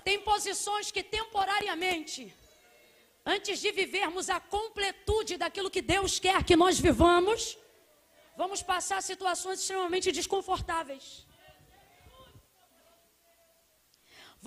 [0.03, 2.35] Tem posições que temporariamente,
[3.25, 7.57] antes de vivermos a completude daquilo que Deus quer que nós vivamos,
[8.37, 11.25] vamos passar situações extremamente desconfortáveis.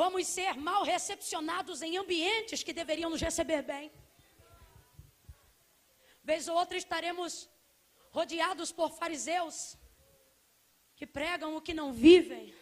[0.01, 3.91] Vamos ser mal recepcionados em ambientes que deveriam nos receber bem.
[6.23, 7.49] Vez ou outra estaremos
[8.11, 9.57] rodeados por fariseus
[10.99, 12.55] que pregam o que não vivem.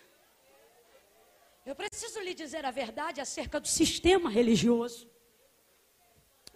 [1.66, 5.10] Eu preciso lhe dizer a verdade acerca do sistema religioso.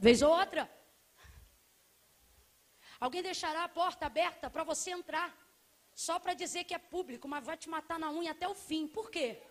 [0.06, 0.70] Vez ou outra,
[3.00, 5.36] alguém deixará a porta aberta para você entrar,
[5.92, 8.86] só para dizer que é público, mas vai te matar na unha até o fim.
[8.86, 9.42] Por quê?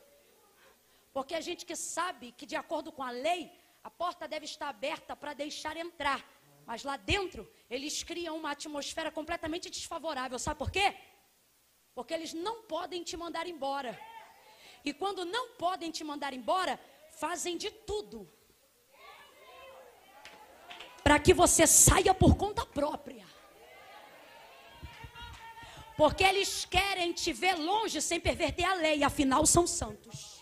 [1.17, 3.41] Porque a gente que sabe que, de acordo com a lei,
[3.84, 6.19] a porta deve estar aberta para deixar entrar.
[6.63, 10.38] Mas lá dentro, eles criam uma atmosfera completamente desfavorável.
[10.38, 10.88] Sabe por quê?
[11.95, 13.99] Porque eles não podem te mandar embora.
[14.86, 18.32] E quando não podem te mandar embora, fazem de tudo
[21.03, 23.25] para que você saia por conta própria.
[25.97, 30.37] Porque eles querem te ver longe sem perverter a lei, afinal são santos.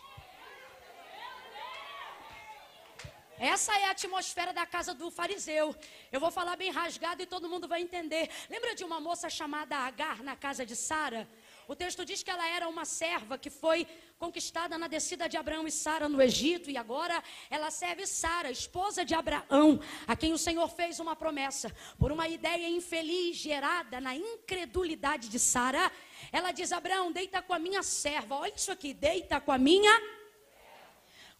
[3.38, 5.76] Essa é a atmosfera da casa do fariseu.
[6.10, 8.30] Eu vou falar bem rasgado e todo mundo vai entender.
[8.50, 11.28] Lembra de uma moça chamada Agar na casa de Sara?
[11.68, 15.68] O texto diz que ela era uma serva que foi conquistada na descida de Abraão
[15.68, 20.38] e Sara no Egito, e agora ela serve Sara, esposa de Abraão, a quem o
[20.38, 21.76] Senhor fez uma promessa.
[21.98, 25.92] Por uma ideia infeliz gerada na incredulidade de Sara,
[26.32, 28.36] ela diz: Abraão, deita com a minha serva.
[28.36, 30.25] Olha isso aqui, deita com a minha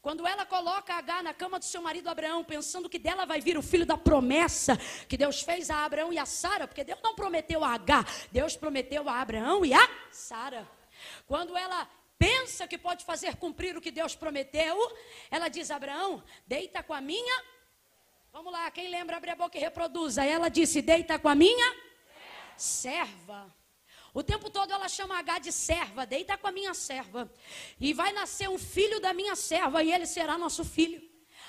[0.06, 3.58] quando ela coloca H na cama do seu marido Abraão, pensando que dela vai vir
[3.58, 4.78] o filho da promessa
[5.10, 8.56] que Deus fez a Abraão e a Sara, porque Deus não prometeu a H, Deus
[8.56, 10.70] prometeu a Abraão e a Sara.
[11.26, 11.90] Quando ela
[12.20, 14.78] pensa que pode fazer cumprir o que Deus prometeu,
[15.32, 17.44] ela diz: Abraão, deita com a minha.
[18.32, 20.24] Vamos lá, quem lembra, abre a boca e reproduza.
[20.24, 21.76] Ela disse: Deita com a minha
[22.56, 23.52] serva.
[24.16, 27.30] O tempo todo ela chama H de serva, deita com a minha serva.
[27.78, 31.02] E vai nascer um filho da minha serva, e ele será nosso filho.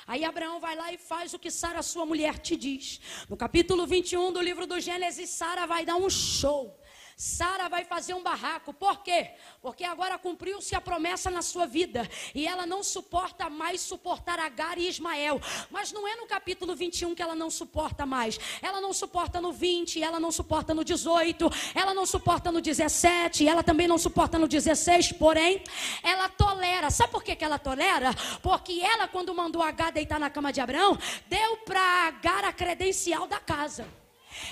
[0.04, 3.00] Aí Abraão vai lá e faz o que Sara, sua mulher, te diz.
[3.28, 6.76] No capítulo 21 do livro do Gênesis, Sara vai dar um show.
[7.16, 8.74] Sara vai fazer um barraco.
[8.74, 9.30] Por quê?
[9.62, 12.06] Porque agora cumpriu-se a promessa na sua vida.
[12.34, 15.40] E ela não suporta mais suportar Agar e Ismael.
[15.70, 18.38] Mas não é no capítulo 21 que ela não suporta mais.
[18.60, 23.48] Ela não suporta no 20, ela não suporta no 18, ela não suporta no 17,
[23.48, 25.12] ela também não suporta no 16.
[25.12, 25.64] Porém,
[26.02, 26.90] ela tolera.
[26.90, 28.10] Sabe por que, que ela tolera?
[28.42, 30.98] Porque ela, quando mandou Agar deitar na cama de Abraão,
[31.28, 33.86] deu para Agar a credencial da casa.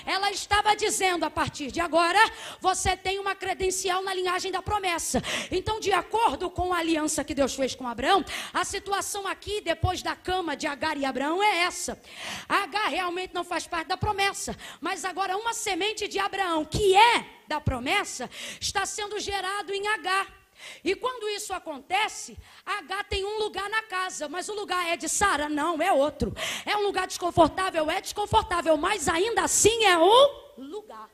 [0.05, 2.19] Ela estava dizendo: a partir de agora,
[2.61, 5.23] você tem uma credencial na linhagem da promessa.
[5.51, 10.03] Então, de acordo com a aliança que Deus fez com Abraão, a situação aqui, depois
[10.03, 12.01] da cama de Agar e Abraão, é essa:
[12.49, 17.27] Agar realmente não faz parte da promessa, mas agora uma semente de Abraão, que é
[17.47, 20.44] da promessa, está sendo gerado em Agar.
[20.83, 25.09] E quando isso acontece, H tem um lugar na casa, mas o lugar é de
[25.09, 25.49] Sara?
[25.49, 26.35] Não, é outro.
[26.65, 27.91] É um lugar desconfortável?
[27.91, 31.11] É desconfortável, mas ainda assim é o lugar.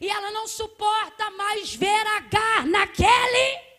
[0.00, 3.71] E ela não suporta mais ver H naquele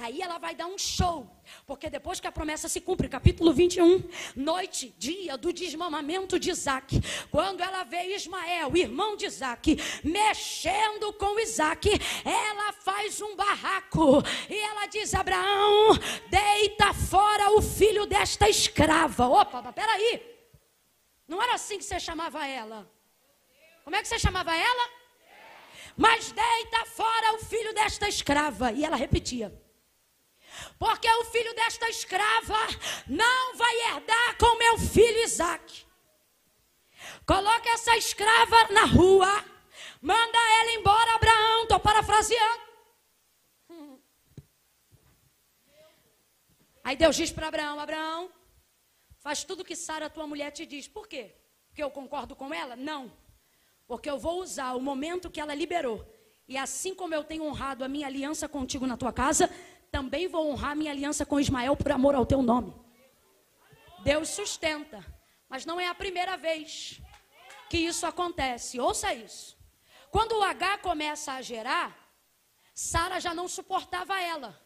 [0.00, 1.30] Aí ela vai dar um show.
[1.66, 4.02] Porque depois que a promessa se cumpre, capítulo 21,
[4.34, 11.38] noite, dia do desmamamento de Isaac, quando ela vê Ismael, irmão de Isaac, mexendo com
[11.38, 11.90] Isaac,
[12.24, 15.90] ela faz um barraco e ela diz: Abraão,
[16.30, 19.28] deita fora o filho desta escrava.
[19.28, 20.22] Opa, peraí,
[21.28, 22.90] não era assim que você chamava ela?
[23.84, 24.90] Como é que você chamava ela?
[25.94, 28.72] Mas deita fora o filho desta escrava.
[28.72, 29.59] E ela repetia.
[30.80, 32.56] Porque o filho desta escrava
[33.06, 35.86] não vai herdar com meu filho Isaac.
[37.26, 39.44] Coloca essa escrava na rua.
[40.00, 41.62] Manda ela embora, Abraão.
[41.64, 42.62] Estou parafraseando.
[46.82, 48.32] Aí Deus diz para Abraão: Abraão,
[49.18, 50.88] faz tudo que Sara, tua mulher, te diz.
[50.88, 51.36] Por quê?
[51.68, 52.74] Porque eu concordo com ela?
[52.74, 53.12] Não.
[53.86, 56.10] Porque eu vou usar o momento que ela liberou.
[56.48, 59.48] E assim como eu tenho honrado a minha aliança contigo na tua casa,
[59.90, 62.74] também vou honrar minha aliança com Ismael por amor ao teu nome.
[64.02, 65.04] Deus sustenta,
[65.48, 67.00] mas não é a primeira vez
[67.68, 68.80] que isso acontece.
[68.80, 69.58] Ouça isso.
[70.10, 71.96] Quando o H começa a gerar,
[72.74, 74.58] Sara já não suportava ela.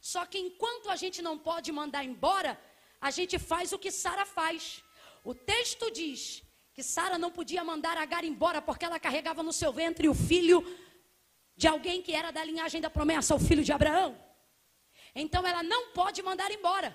[0.00, 2.58] Só que enquanto a gente não pode mandar embora,
[3.00, 4.82] a gente faz o que Sara faz.
[5.22, 6.42] O texto diz
[6.72, 10.64] que Sara não podia mandar Agar embora porque ela carregava no seu ventre o filho
[11.56, 14.16] de alguém que era da linhagem da promessa, o filho de Abraão.
[15.14, 16.94] Então ela não pode mandar embora.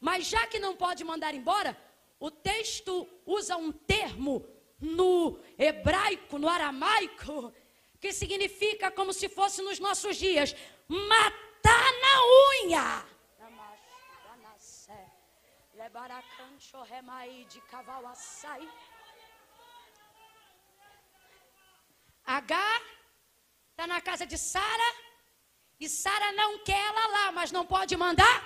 [0.00, 1.76] Mas já que não pode mandar embora,
[2.18, 4.46] o texto usa um termo
[4.80, 7.52] no hebraico, no aramaico,
[8.00, 10.56] que significa como se fosse nos nossos dias,
[10.88, 12.14] matar na
[12.64, 13.04] unha.
[22.24, 22.56] H
[23.80, 24.88] está na casa de Sara
[25.82, 28.38] e Sara não quer ela lá, mas não pode mandar.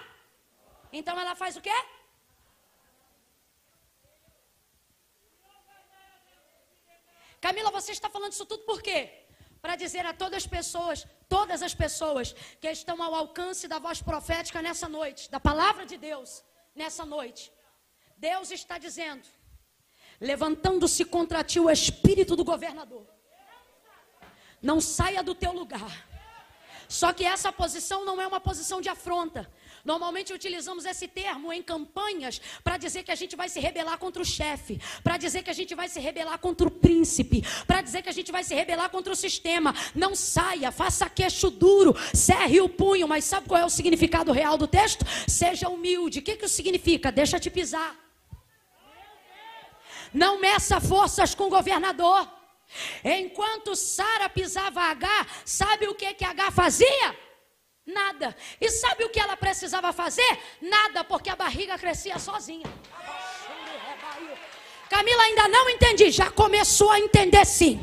[0.92, 1.78] Então ela faz o quê?
[7.40, 9.00] Camila, você está falando isso tudo por quê?
[9.60, 14.00] Para dizer a todas as pessoas, todas as pessoas que estão ao alcance da voz
[14.00, 16.44] profética nessa noite, da palavra de Deus
[16.76, 17.52] nessa noite.
[18.16, 19.26] Deus está dizendo:
[20.20, 23.13] levantando-se contra ti o espírito do governador.
[24.64, 25.92] Não saia do teu lugar.
[26.88, 29.50] Só que essa posição não é uma posição de afronta.
[29.84, 34.22] Normalmente utilizamos esse termo em campanhas para dizer que a gente vai se rebelar contra
[34.22, 38.00] o chefe, para dizer que a gente vai se rebelar contra o príncipe, para dizer
[38.02, 39.74] que a gente vai se rebelar contra o sistema.
[39.94, 44.56] Não saia, faça queixo duro, cerre o punho, mas sabe qual é o significado real
[44.56, 45.04] do texto?
[45.28, 46.20] Seja humilde.
[46.20, 47.12] O que, que isso significa?
[47.12, 47.94] Deixa te pisar.
[50.12, 52.43] Não meça forças com o governador.
[53.04, 57.16] Enquanto Sara pisava H, sabe o que que H fazia?
[57.86, 58.34] Nada.
[58.60, 60.38] E sabe o que ela precisava fazer?
[60.60, 62.66] Nada, porque a barriga crescia sozinha.
[64.88, 66.10] Camila, ainda não entendi.
[66.10, 67.80] Já começou a entender sim.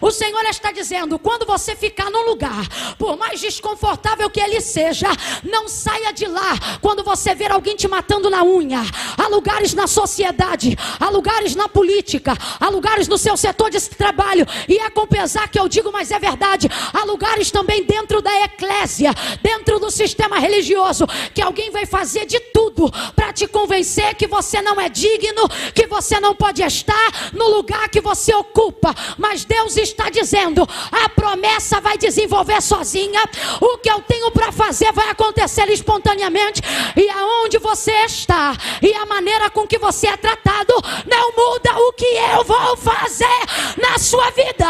[0.00, 2.66] O Senhor está dizendo: quando você ficar num lugar,
[2.98, 5.08] por mais desconfortável que ele seja,
[5.42, 6.58] não saia de lá.
[6.80, 8.82] Quando você ver alguém te matando na unha,
[9.16, 14.46] há lugares na sociedade, há lugares na política, há lugares no seu setor de trabalho,
[14.68, 18.44] e é com pesar que eu digo, mas é verdade, há lugares também dentro da
[18.44, 19.12] eclésia,
[19.42, 24.60] dentro do sistema religioso, que alguém vai fazer de tudo para te convencer que você
[24.62, 29.57] não é digno, que você não pode estar no lugar que você ocupa, mas Deus
[29.58, 33.20] Deus está dizendo: a promessa vai desenvolver sozinha,
[33.60, 36.62] o que eu tenho para fazer vai acontecer espontaneamente,
[36.96, 40.72] e aonde você está, e a maneira com que você é tratado,
[41.06, 43.38] não muda o que eu vou fazer
[43.76, 44.66] na sua vida.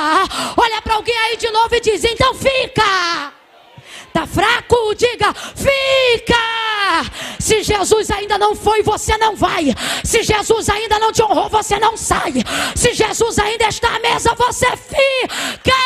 [0.57, 3.33] Olha para alguém aí de novo e diz: então fica.
[4.07, 4.95] Está fraco?
[4.95, 6.48] Diga, fica.
[7.39, 9.67] Se Jesus ainda não foi, você não vai.
[10.05, 12.35] Se Jesus ainda não te honrou, você não sai.
[12.75, 15.79] Se Jesus ainda está à mesa, você fica.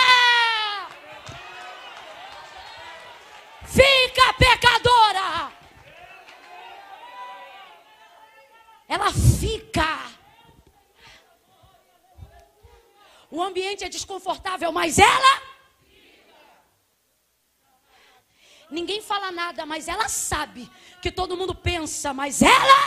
[3.65, 5.53] Fica pecadora.
[8.89, 10.13] Ela fica.
[13.31, 15.52] O ambiente é desconfortável, mas ela
[18.79, 20.63] Ninguém fala nada, mas ela sabe
[21.03, 22.81] que todo mundo pensa, mas ela.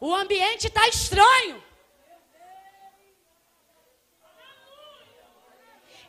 [0.00, 1.62] O ambiente está estranho.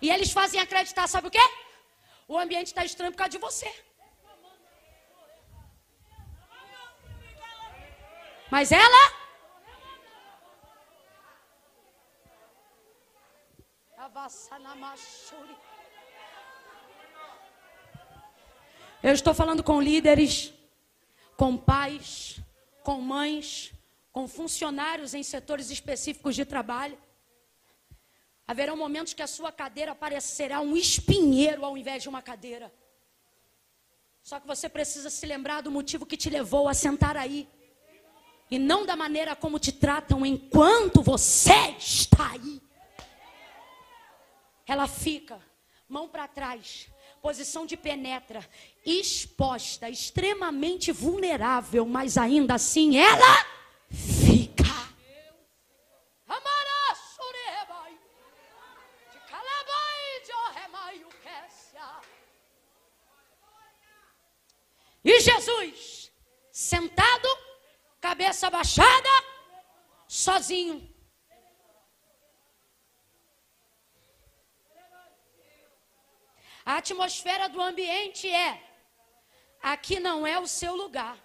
[0.02, 1.46] E eles fazem acreditar, sabe o quê?
[2.28, 3.72] O ambiente está estranho por causa de você.
[8.50, 9.27] Mas ela
[19.04, 20.54] Eu estou falando com líderes,
[21.36, 22.40] com pais,
[22.84, 23.74] com mães,
[24.12, 26.98] com funcionários em setores específicos de trabalho.
[28.48, 32.74] Haverão momentos que a sua cadeira parecerá um espinheiro ao invés de uma cadeira.
[34.24, 37.48] Só que você precisa se lembrar do motivo que te levou a sentar aí.
[38.50, 42.67] E não da maneira como te tratam enquanto você está aí
[44.68, 45.40] ela fica,
[45.88, 46.90] mão para trás,
[47.22, 48.48] posição de penetra,
[48.86, 53.46] exposta, extremamente vulnerável, mas ainda assim ela
[53.90, 54.38] fica.
[65.04, 66.12] E Jesus,
[66.52, 67.30] sentado,
[68.02, 69.10] cabeça baixada,
[70.06, 70.97] sozinho.
[76.72, 78.62] A atmosfera do ambiente é:
[79.74, 81.18] aqui não é o seu lugar.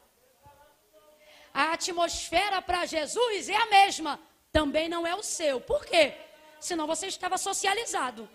[1.52, 4.20] A atmosfera para Jesus é a mesma,
[4.52, 5.60] também não é o seu.
[5.60, 6.14] Por quê?
[6.60, 8.30] Senão você estava socializado.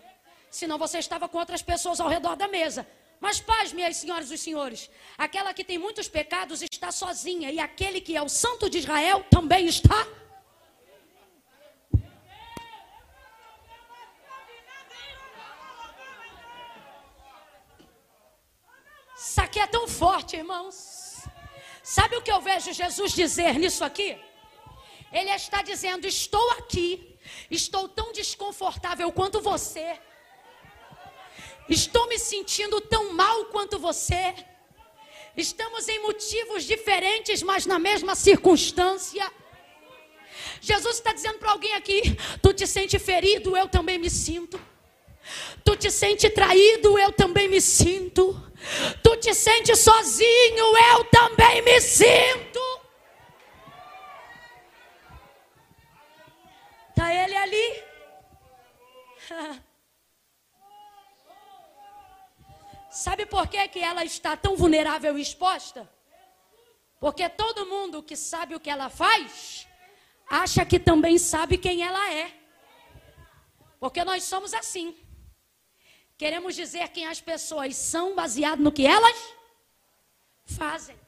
[0.50, 2.86] Senão você estava com outras pessoas ao redor da mesa.
[3.18, 8.02] Mas paz, minhas senhoras e senhores, aquela que tem muitos pecados está sozinha, e aquele
[8.02, 10.06] que é o santo de Israel também está
[19.18, 21.24] Isso aqui é tão forte, irmãos.
[21.82, 24.16] Sabe o que eu vejo Jesus dizer nisso aqui?
[25.12, 27.18] Ele está dizendo: Estou aqui,
[27.50, 29.98] estou tão desconfortável quanto você,
[31.68, 34.34] estou me sentindo tão mal quanto você.
[35.36, 39.32] Estamos em motivos diferentes, mas na mesma circunstância.
[40.60, 42.02] Jesus está dizendo para alguém aqui:
[42.40, 44.60] Tu te sente ferido, eu também me sinto.
[45.68, 48.34] Tu te sente traído, eu também me sinto.
[49.02, 52.58] Tu te sente sozinho, eu também me sinto.
[56.88, 57.84] Está ele ali?
[62.90, 65.86] Sabe por que, que ela está tão vulnerável e exposta?
[66.98, 69.68] Porque todo mundo que sabe o que ela faz,
[70.30, 72.32] acha que também sabe quem ela é.
[73.78, 74.96] Porque nós somos assim.
[76.18, 79.18] Queremos dizer quem as pessoas são baseado no que elas
[80.44, 80.98] fazem.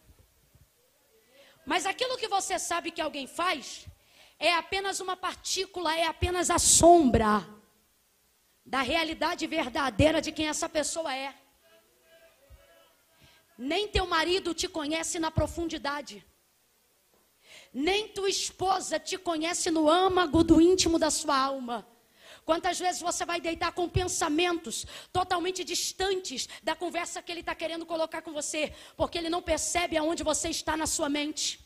[1.67, 3.87] Mas aquilo que você sabe que alguém faz
[4.39, 7.47] é apenas uma partícula, é apenas a sombra
[8.65, 11.35] da realidade verdadeira de quem essa pessoa é.
[13.59, 16.25] Nem teu marido te conhece na profundidade.
[17.75, 21.87] Nem tua esposa te conhece no âmago do íntimo da sua alma.
[22.51, 27.87] Quantas vezes você vai deitar com pensamentos totalmente distantes da conversa que ele está querendo
[27.87, 28.63] colocar com você,
[28.97, 31.65] porque ele não percebe aonde você está na sua mente.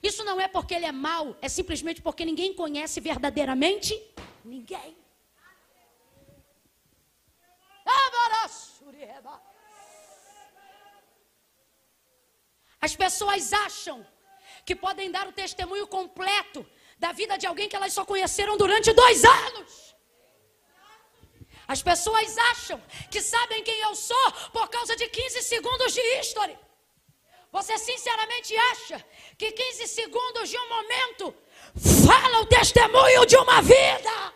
[0.00, 4.00] Isso não é porque ele é mau, é simplesmente porque ninguém conhece verdadeiramente
[4.44, 4.96] ninguém.
[12.80, 14.06] As pessoas acham
[14.64, 16.64] que podem dar o testemunho completo
[16.96, 19.95] da vida de alguém que elas só conheceram durante dois anos.
[21.68, 26.56] As pessoas acham que sabem quem eu sou por causa de 15 segundos de history.
[27.50, 29.04] Você sinceramente acha
[29.38, 31.34] que 15 segundos de um momento
[32.06, 34.34] fala o testemunho de uma vida?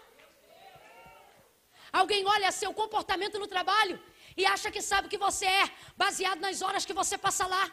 [1.93, 4.01] Alguém olha seu comportamento no trabalho
[4.37, 7.70] e acha que sabe o que você é, baseado nas horas que você passa lá.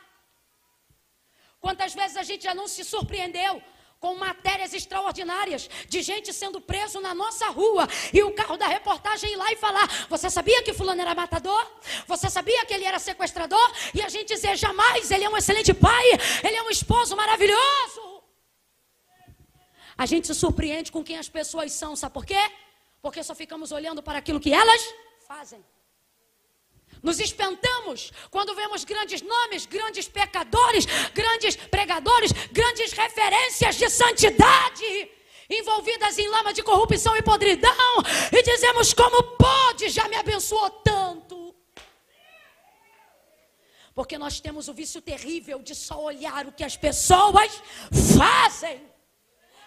[1.59, 3.61] Quantas vezes a gente já não se surpreendeu
[3.99, 9.31] com matérias extraordinárias de gente sendo preso na nossa rua e o carro da reportagem
[9.31, 11.65] ir lá e falar: Você sabia que Fulano era matador?
[12.07, 13.71] Você sabia que ele era sequestrador?
[13.93, 16.05] E a gente dizer: Jamais, ele é um excelente pai,
[16.43, 18.23] ele é um esposo maravilhoso.
[19.97, 22.51] A gente se surpreende com quem as pessoas são, sabe por quê?
[23.01, 24.93] Porque só ficamos olhando para aquilo que elas
[25.27, 25.63] fazem.
[27.07, 35.09] Nos espantamos quando vemos grandes nomes, grandes pecadores, grandes pregadores, grandes referências de santidade
[35.49, 37.93] envolvidas em lama de corrupção e podridão
[38.29, 41.55] e dizemos como pode, já me abençoou tanto.
[43.95, 47.63] Porque nós temos o vício terrível de só olhar o que as pessoas
[48.17, 48.81] fazem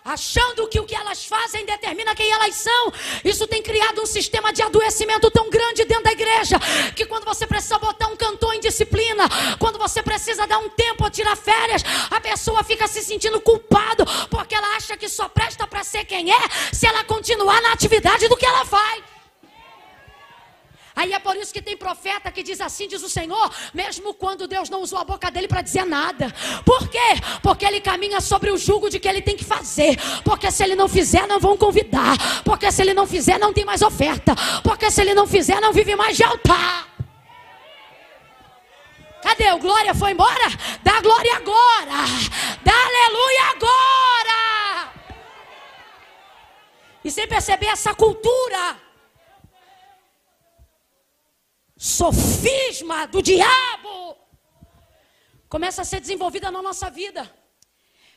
[0.05, 2.93] achando que o que elas fazem determina quem elas são.
[3.25, 6.59] Isso tem criado um sistema de adoecimento tão grande dentro da igreja
[6.95, 9.29] que quando você precisa botar um cantor em disciplina,
[9.59, 14.05] quando você precisa dar um tempo ou tirar férias, a pessoa fica se sentindo culpado
[14.29, 16.41] porque ela acha que só presta para ser quem é
[16.73, 19.10] se ela continuar na atividade do que ela faz.
[21.01, 24.47] Aí é por isso que tem profeta que diz assim, diz o Senhor, mesmo quando
[24.47, 26.31] Deus não usou a boca dele para dizer nada.
[26.63, 26.99] Por quê?
[27.43, 29.99] Porque ele caminha sobre o jugo de que ele tem que fazer.
[30.23, 32.19] Porque se ele não fizer, não vão convidar.
[32.45, 34.35] Porque se ele não fizer, não tem mais oferta.
[34.63, 36.87] Porque se ele não fizer, não vive mais de altar.
[39.23, 39.51] Cadê?
[39.53, 40.49] O glória foi embora?
[40.83, 42.05] Dá glória agora.
[42.63, 44.93] Dá aleluia agora.
[47.03, 48.90] E sem perceber essa cultura
[51.81, 54.15] sofisma do diabo
[55.49, 57.23] começa a ser desenvolvida na nossa vida.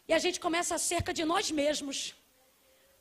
[0.05, 2.13] E a gente começa acerca de nós mesmos.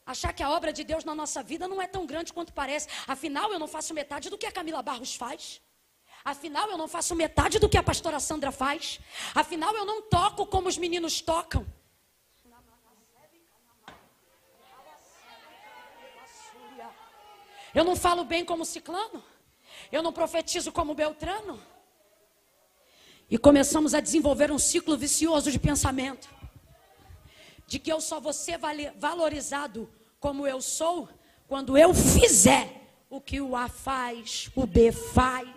[0.07, 2.87] Achar que a obra de Deus na nossa vida não é tão grande quanto parece.
[3.09, 5.61] Afinal, eu não faço metade do que a Camila Barros faz.
[6.25, 9.01] Afinal, eu não faço metade do que a pastora Sandra faz.
[9.35, 11.67] Afinal, eu não toco como os meninos tocam.
[17.75, 19.32] Eu não falo bem como ciclano.
[19.93, 21.63] Eu não profetizo como Beltrano.
[23.31, 26.29] E começamos a desenvolver um ciclo vicioso de pensamento.
[27.67, 28.59] De que eu só vou ser
[28.97, 29.89] valorizado
[30.19, 31.09] como eu sou
[31.47, 32.81] quando eu fizer
[33.11, 35.49] o que o A faz, o B faz.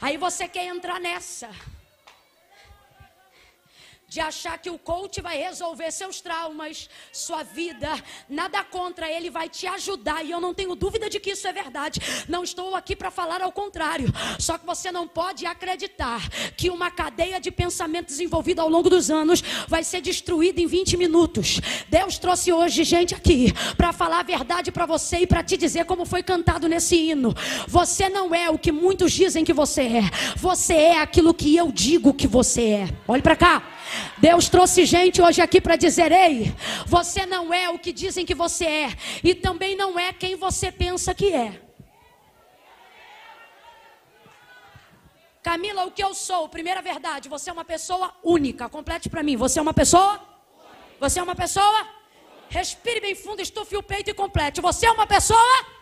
[0.00, 1.50] Aí você quer entrar nessa
[4.10, 7.88] de achar que o coach vai resolver seus traumas, sua vida,
[8.28, 10.24] nada contra, ele vai te ajudar.
[10.24, 12.00] E eu não tenho dúvida de que isso é verdade.
[12.28, 14.12] Não estou aqui para falar ao contrário.
[14.40, 19.12] Só que você não pode acreditar que uma cadeia de pensamentos desenvolvida ao longo dos
[19.12, 21.60] anos vai ser destruída em 20 minutos.
[21.88, 25.84] Deus trouxe hoje gente aqui para falar a verdade para você e para te dizer
[25.84, 27.32] como foi cantado nesse hino.
[27.68, 30.02] Você não é o que muitos dizem que você é.
[30.34, 32.88] Você é aquilo que eu digo que você é.
[33.06, 33.76] Olhe para cá.
[34.18, 36.54] Deus trouxe gente hoje aqui para dizer: ei,
[36.86, 40.70] você não é o que dizem que você é, e também não é quem você
[40.70, 41.60] pensa que é.
[45.42, 46.48] Camila, o que eu sou?
[46.48, 48.68] Primeira verdade, você é uma pessoa única.
[48.68, 49.36] Complete para mim.
[49.36, 50.20] Você é uma pessoa?
[51.00, 51.88] Você é uma pessoa?
[52.50, 54.60] Respire bem fundo, estufe o peito e complete.
[54.60, 55.79] Você é uma pessoa?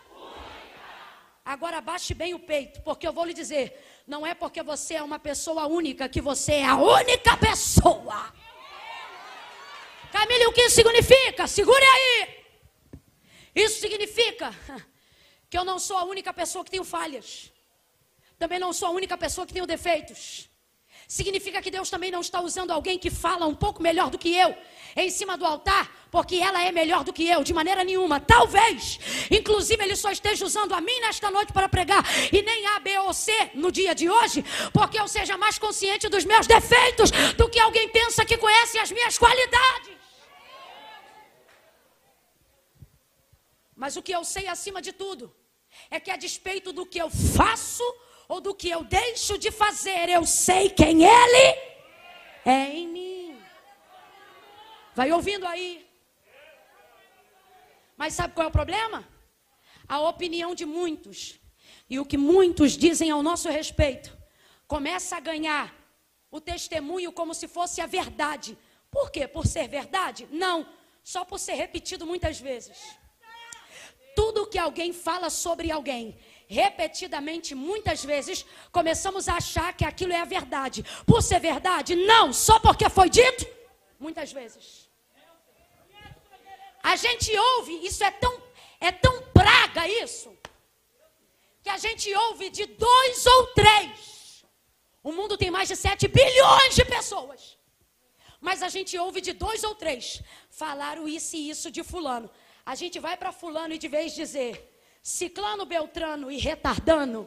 [1.55, 3.67] Agora baixe bem o peito, porque eu vou lhe dizer:
[4.07, 8.35] não é porque você é uma pessoa única que você é a única pessoa.
[10.13, 11.47] Camille, o que isso significa?
[11.47, 12.45] Segure aí.
[13.55, 14.55] Isso significa
[15.49, 17.51] que eu não sou a única pessoa que tenho falhas.
[18.39, 20.48] Também não sou a única pessoa que tenho defeitos.
[21.09, 24.33] Significa que Deus também não está usando alguém que fala um pouco melhor do que
[24.37, 24.55] eu
[24.95, 28.21] em cima do altar, porque ela é melhor do que eu, de maneira nenhuma.
[28.21, 28.99] Talvez,
[29.31, 32.99] inclusive, Ele só esteja usando a mim nesta noite para pregar, e nem A, B
[32.99, 37.49] ou C no dia de hoje, porque eu seja mais consciente dos meus defeitos do
[37.49, 39.97] que alguém pensa que conhece as minhas qualidades.
[43.75, 45.33] Mas o que eu sei acima de tudo
[45.91, 47.85] é que a despeito do que eu faço
[48.29, 51.59] ou do que eu deixo de fazer, eu sei quem Ele
[52.45, 53.41] é em mim.
[54.95, 55.89] Vai ouvindo aí.
[57.97, 59.09] Mas sabe qual é o problema?
[59.89, 61.41] A opinião de muitos
[61.89, 64.17] e o que muitos dizem ao nosso respeito
[64.67, 65.75] começa a ganhar
[66.31, 68.57] o testemunho como se fosse a verdade.
[68.91, 69.27] Por quê?
[69.27, 70.29] Por ser verdade?
[70.31, 70.69] Não,
[71.03, 72.99] só por ser repetido muitas vezes
[74.19, 76.17] tudo que alguém fala sobre alguém,
[76.49, 80.85] repetidamente, muitas vezes, começamos a achar que aquilo é a verdade.
[81.07, 81.95] Por ser verdade?
[81.95, 83.47] Não, só porque foi dito?
[84.01, 84.89] Muitas vezes.
[86.83, 88.43] A gente ouve, isso é tão,
[88.81, 90.35] é tão praga isso,
[91.63, 94.45] que a gente ouve de dois ou três.
[95.03, 97.59] O mundo tem mais de 7 bilhões de pessoas.
[98.41, 100.23] Mas a gente ouve de dois ou três.
[100.51, 102.31] Falaram isso e isso de fulano.
[102.65, 104.68] A gente vai para fulano e de vez dizer,
[105.09, 107.21] ciclano, beltrano e retardano,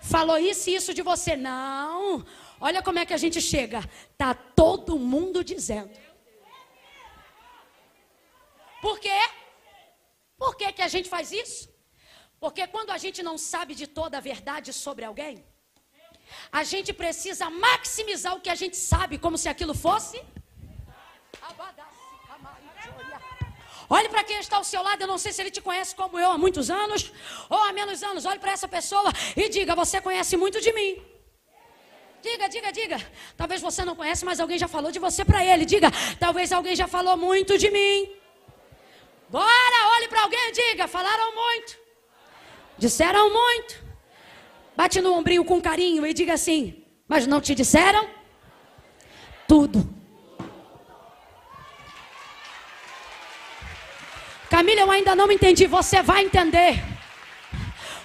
[0.00, 1.36] falou isso e isso de você.
[1.36, 2.24] Não,
[2.58, 3.80] olha como é que a gente chega.
[4.16, 5.94] Tá todo mundo dizendo.
[8.80, 9.20] Por quê?
[10.38, 11.68] Por que, que a gente faz isso?
[12.40, 15.44] Porque quando a gente não sabe de toda a verdade sobre alguém,
[16.50, 20.18] a gente precisa maximizar o que a gente sabe, como se aquilo fosse
[23.88, 25.00] Olhe para quem está ao seu lado.
[25.00, 27.12] Eu não sei se ele te conhece como eu há muitos anos
[27.48, 28.24] ou há menos anos.
[28.24, 31.02] Olhe para essa pessoa e diga: Você conhece muito de mim.
[32.22, 33.12] Diga, diga, diga.
[33.36, 35.64] Talvez você não conhece, mas alguém já falou de você para ele.
[35.64, 38.10] Diga: Talvez alguém já falou muito de mim.
[39.28, 41.78] Bora, olhe para alguém e diga: Falaram muito.
[42.78, 43.84] Disseram muito.
[44.76, 48.08] Bate no ombrinho com carinho e diga assim: Mas não te disseram?
[49.46, 49.95] Tudo.
[54.56, 55.66] Camila, eu ainda não entendi.
[55.66, 56.82] Você vai entender.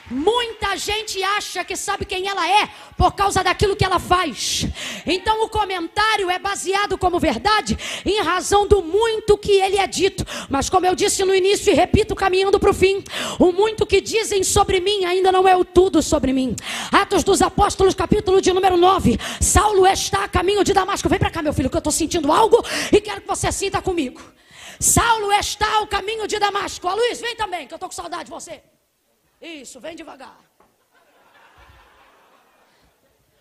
[0.09, 4.67] Muita gente acha que sabe quem ela é por causa daquilo que ela faz.
[5.05, 10.25] Então o comentário é baseado como verdade em razão do muito que ele é dito.
[10.49, 13.01] Mas como eu disse no início e repito caminhando para o fim,
[13.39, 16.53] o muito que dizem sobre mim ainda não é o tudo sobre mim.
[16.91, 19.17] Atos dos Apóstolos, capítulo de número 9.
[19.39, 21.07] Saulo está a caminho de Damasco.
[21.07, 23.81] Vem para cá, meu filho, que eu estou sentindo algo e quero que você sinta
[23.81, 24.21] comigo.
[24.81, 26.87] Saulo está ao caminho de Damasco.
[26.87, 28.63] A Luiz, vem também, que eu estou com saudade de você.
[29.39, 30.39] Isso, vem devagar.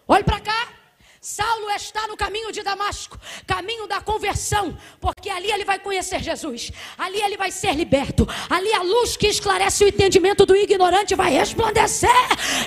[0.07, 0.80] Olhe para cá.
[1.23, 6.73] Saulo está no caminho de Damasco, caminho da conversão, porque ali ele vai conhecer Jesus,
[6.97, 11.31] ali ele vai ser liberto, ali a luz que esclarece o entendimento do ignorante vai
[11.31, 12.09] resplandecer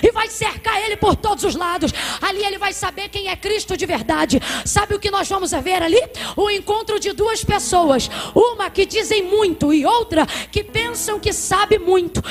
[0.00, 1.92] e vai cercar ele por todos os lados.
[2.22, 4.40] Ali ele vai saber quem é Cristo de verdade.
[4.64, 6.00] Sabe o que nós vamos ver ali?
[6.36, 11.76] O encontro de duas pessoas, uma que dizem muito e outra que pensam que sabe
[11.76, 12.22] muito.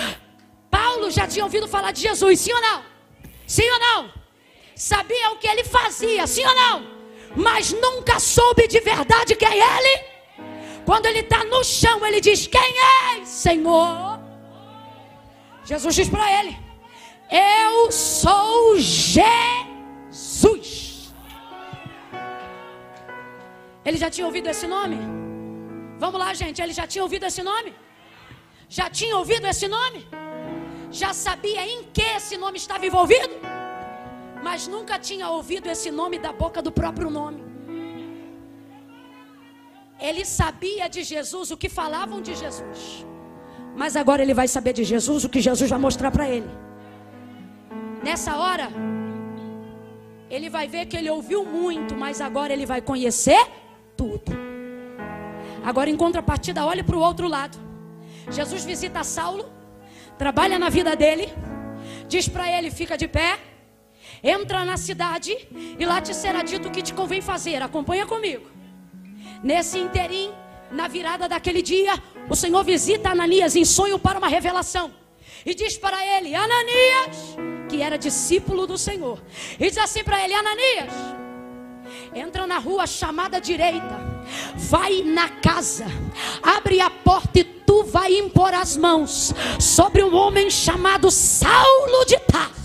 [0.72, 2.82] Paulo já tinha ouvido falar de Jesus, sim ou não?
[3.46, 4.23] Sim ou não?
[4.76, 6.94] Sabia o que ele fazia, sim ou não?
[7.36, 10.06] Mas nunca soube de verdade quem ele.
[10.86, 14.20] Quando ele está no chão, ele diz: Quem é, Senhor?
[15.66, 16.58] Jesus diz para ele:
[17.32, 19.54] Eu sou Jesus.
[23.86, 24.98] Ele já tinha ouvido esse nome?
[26.00, 26.62] Vamos lá, gente.
[26.62, 27.74] Ele já tinha ouvido esse nome?
[28.70, 30.08] Já tinha ouvido esse nome?
[30.92, 33.53] Já sabia em que esse nome estava envolvido?
[34.48, 37.42] Mas nunca tinha ouvido esse nome da boca do próprio nome.
[40.08, 43.06] Ele sabia de Jesus o que falavam de Jesus,
[43.82, 46.50] mas agora ele vai saber de Jesus o que Jesus vai mostrar para ele.
[48.08, 48.68] Nessa hora,
[50.30, 53.42] ele vai ver que ele ouviu muito, mas agora ele vai conhecer
[53.96, 54.30] tudo.
[55.64, 57.58] Agora, em contrapartida, olhe para o outro lado.
[58.30, 59.46] Jesus visita Saulo,
[60.18, 61.28] trabalha na vida dele,
[62.10, 63.40] diz para ele: fica de pé
[64.24, 65.36] Entra na cidade
[65.78, 67.62] e lá te será dito o que te convém fazer.
[67.62, 68.46] Acompanha comigo.
[69.44, 70.32] Nesse interim,
[70.72, 74.94] na virada daquele dia, o Senhor visita Ananias em sonho para uma revelação.
[75.46, 77.36] E diz para ele: Ananias,
[77.68, 79.22] que era discípulo do Senhor.
[79.60, 80.94] E diz assim para ele: Ananias,
[82.16, 84.00] entra na rua chamada direita,
[84.56, 85.86] vai na casa,
[86.42, 92.18] abre a porta e tu vai impor as mãos sobre um homem chamado Saulo de
[92.20, 92.63] Tarso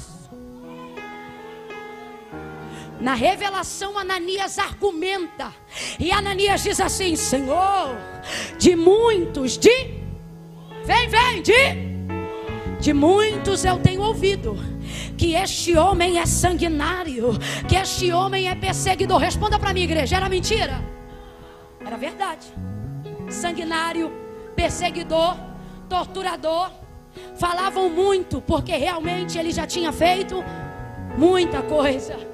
[3.00, 5.54] Na revelação, Ananias argumenta.
[5.98, 7.96] E Ananias diz assim: Senhor,
[8.58, 9.70] de muitos, de.
[10.84, 11.88] Vem, vem, de.
[12.80, 14.56] De muitos eu tenho ouvido
[15.16, 17.36] que este homem é sanguinário,
[17.68, 19.18] que este homem é perseguidor.
[19.18, 20.82] Responda para mim, igreja: era mentira?
[21.84, 22.46] Era verdade.
[23.28, 24.10] Sanguinário,
[24.56, 25.36] perseguidor,
[25.88, 26.70] torturador.
[27.36, 30.42] Falavam muito, porque realmente ele já tinha feito
[31.16, 32.27] muita coisa.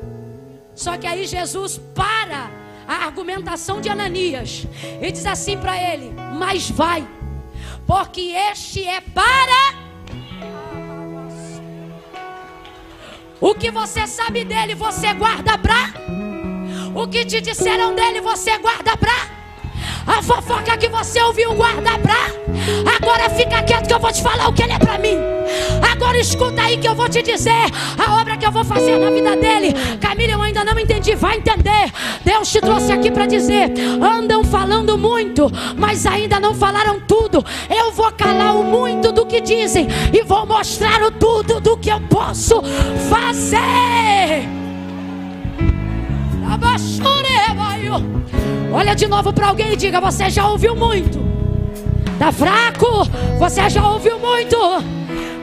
[0.75, 2.51] Só que aí Jesus para
[2.87, 4.67] a argumentação de Ananias
[5.01, 7.07] e diz assim para ele: Mas vai,
[7.87, 9.85] porque este é para.
[13.41, 15.93] O que você sabe dele, você guarda para.
[16.95, 19.35] O que te disseram dele, você guarda para.
[20.07, 22.15] A fofoca que você ouviu, guarda pra.
[22.97, 25.19] Agora fica quieto que eu vou te falar o que ele é pra mim.
[25.93, 27.67] Agora escuta aí que eu vou te dizer
[27.99, 29.75] a obra que eu vou fazer na vida dele.
[30.01, 30.54] Camila, eu ainda.
[31.25, 31.91] Vai entender.
[32.23, 33.73] Deus te trouxe aqui para dizer:
[34.03, 37.43] andam falando muito, mas ainda não falaram tudo.
[37.75, 41.89] Eu vou calar o muito do que dizem e vou mostrar o tudo do que
[41.89, 42.61] eu posso
[43.09, 44.47] fazer.
[48.71, 51.19] Olha de novo para alguém e diga: Você já ouviu muito.
[52.19, 53.09] Tá fraco?
[53.39, 54.59] Você já ouviu muito.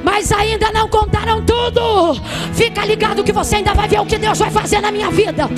[0.04, 2.20] Mas ainda não contaram tudo.
[2.54, 5.50] Fica ligado que você ainda vai ver o que Deus vai fazer na minha vida.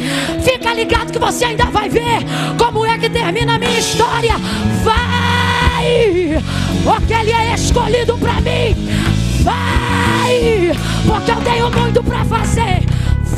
[0.43, 2.19] Fica ligado que você ainda vai ver
[2.57, 4.35] como é que termina a minha história.
[4.83, 6.43] Vai!
[6.83, 8.75] Porque Ele é escolhido para mim.
[9.43, 10.71] Vai!
[11.05, 12.83] Porque eu tenho muito para fazer.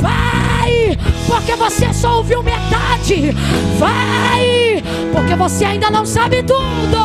[0.00, 3.32] Vai, porque você só ouviu metade.
[3.78, 4.82] Vai,
[5.12, 6.98] porque você ainda não sabe tudo.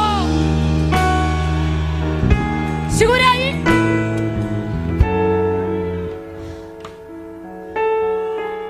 [2.90, 3.51] Segure aí.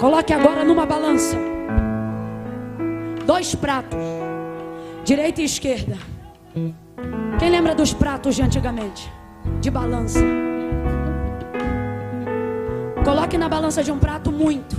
[0.02, 1.38] Coloque agora numa balança
[3.24, 4.00] dois pratos,
[5.06, 5.96] direita e esquerda.
[7.38, 9.14] Quem lembra dos pratos de antigamente?
[9.60, 10.20] De balança.
[13.06, 14.76] Coloque na balança de um prato muito.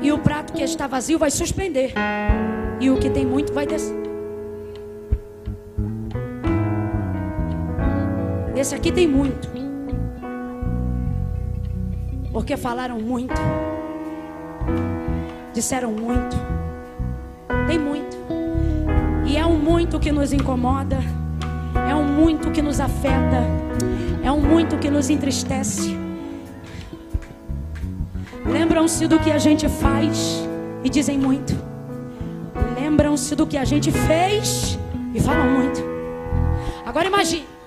[0.00, 1.92] E o prato que está vazio vai suspender.
[2.80, 4.00] E o que tem muito vai descer.
[8.56, 9.57] Esse aqui tem muito.
[12.32, 13.40] Porque falaram muito.
[15.52, 16.36] Disseram muito.
[17.66, 18.16] Tem muito.
[19.26, 20.98] E é um muito que nos incomoda.
[21.88, 23.44] É um muito que nos afeta.
[24.22, 25.96] É um muito que nos entristece.
[28.44, 30.46] Lembram-se do que a gente faz
[30.82, 31.54] e dizem muito.
[32.80, 34.78] Lembram-se do que a gente fez
[35.14, 35.82] e falam muito.
[36.86, 37.57] Agora imagine.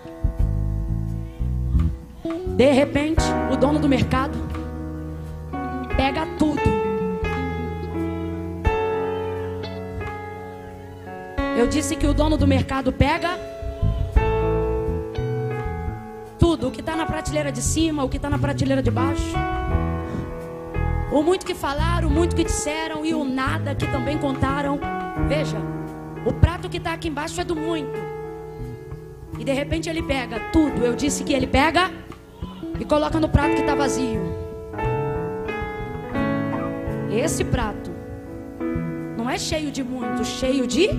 [2.56, 4.38] De repente, o dono do mercado
[5.96, 6.62] pega tudo.
[11.58, 13.38] Eu disse que o dono do mercado pega
[16.40, 19.34] tudo, o que está na prateleira de cima, o que está na prateleira de baixo.
[21.12, 24.80] O muito que falaram, o muito que disseram e o nada que também contaram.
[25.28, 25.58] Veja,
[26.26, 28.00] o prato que está aqui embaixo é do muito.
[29.38, 30.86] E de repente ele pega tudo.
[30.86, 31.92] Eu disse que ele pega
[32.82, 34.20] e coloca no prato que está vazio.
[37.12, 37.92] Esse prato
[39.16, 40.90] não é cheio de muito, cheio de.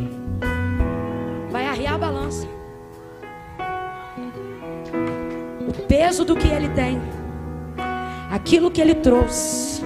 [1.50, 2.46] Vai arriar a balança.
[5.66, 7.00] O peso do que ele tem,
[8.30, 9.82] aquilo que ele trouxe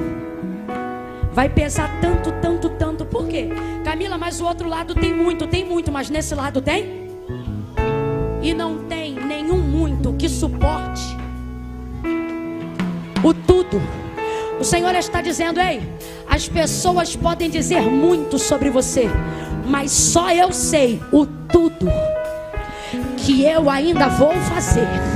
[1.32, 3.06] vai pesar tanto, tanto, tanto.
[3.06, 3.48] Por quê?
[3.82, 7.08] Camila, mas o outro lado tem muito, tem muito, mas nesse lado tem?
[8.42, 11.05] E não tem nenhum muito que suporte
[14.58, 15.82] O Senhor está dizendo, ei,
[16.28, 19.08] as pessoas podem dizer muito sobre você,
[19.66, 21.86] mas só eu sei o tudo
[23.18, 25.15] que eu ainda vou fazer.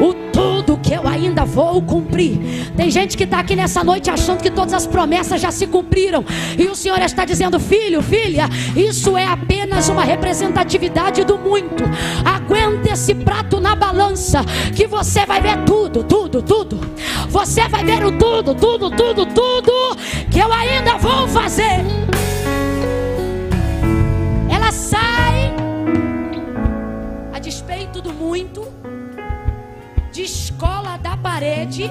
[0.00, 2.38] O tudo que eu ainda vou cumprir.
[2.76, 6.24] Tem gente que está aqui nessa noite achando que todas as promessas já se cumpriram.
[6.56, 11.84] E o Senhor está dizendo, filho, filha, isso é apenas uma representatividade do muito.
[12.24, 14.44] Aguenta esse prato na balança,
[14.74, 16.78] que você vai ver tudo, tudo, tudo.
[17.28, 19.72] Você vai ver o tudo, tudo, tudo, tudo
[20.30, 21.84] que eu ainda vou fazer.
[24.50, 25.52] Ela sai
[27.32, 28.66] a despeito do muito
[30.18, 31.88] descola da parede.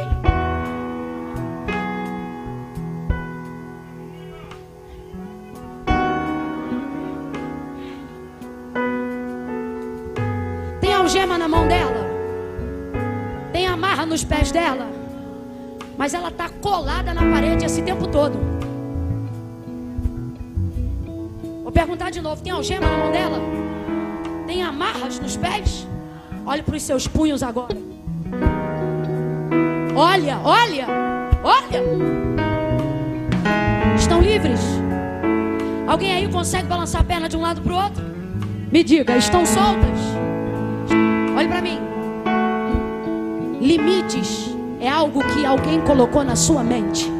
[10.82, 12.06] Tem algema na mão dela.
[13.54, 14.90] Tem amarra nos pés dela.
[15.98, 18.38] Mas ela está colada na parede esse tempo todo.
[21.64, 23.40] Vou perguntar de novo: tem algema na mão dela?
[24.46, 25.88] Tem amarras nos pés?
[26.46, 27.87] Olhe para os seus punhos agora.
[30.00, 30.86] Olha, olha,
[31.44, 31.84] olha.
[33.96, 34.62] Estão livres?
[35.88, 38.06] Alguém aí consegue balançar a perna de um lado para o outro?
[38.72, 40.00] Me diga, estão soltas?
[41.36, 41.80] Olhe para mim.
[43.60, 47.12] Limites é algo que alguém colocou na sua mente.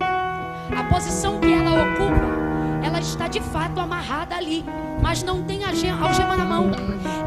[0.00, 2.33] A posição que ela ocupa,
[3.04, 4.64] está de fato amarrada ali,
[5.00, 6.70] mas não tem algema na mão.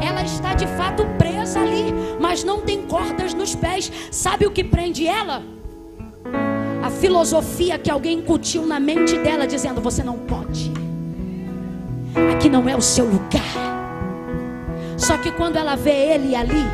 [0.00, 3.90] Ela está de fato presa ali, mas não tem cordas nos pés.
[4.10, 5.42] Sabe o que prende ela?
[6.82, 10.72] A filosofia que alguém incutiu na mente dela, dizendo: Você não pode,
[12.32, 13.78] aqui não é o seu lugar.
[14.96, 16.64] Só que quando ela vê ele ali,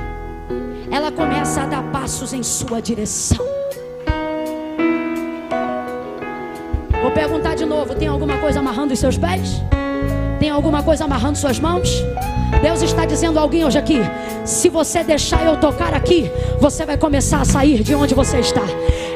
[0.90, 3.63] ela começa a dar passos em sua direção.
[7.04, 9.62] Vou perguntar de novo: tem alguma coisa amarrando os seus pés?
[10.40, 12.02] Tem alguma coisa amarrando suas mãos?
[12.62, 13.98] Deus está dizendo a alguém hoje aqui:
[14.42, 18.62] se você deixar eu tocar aqui, você vai começar a sair de onde você está.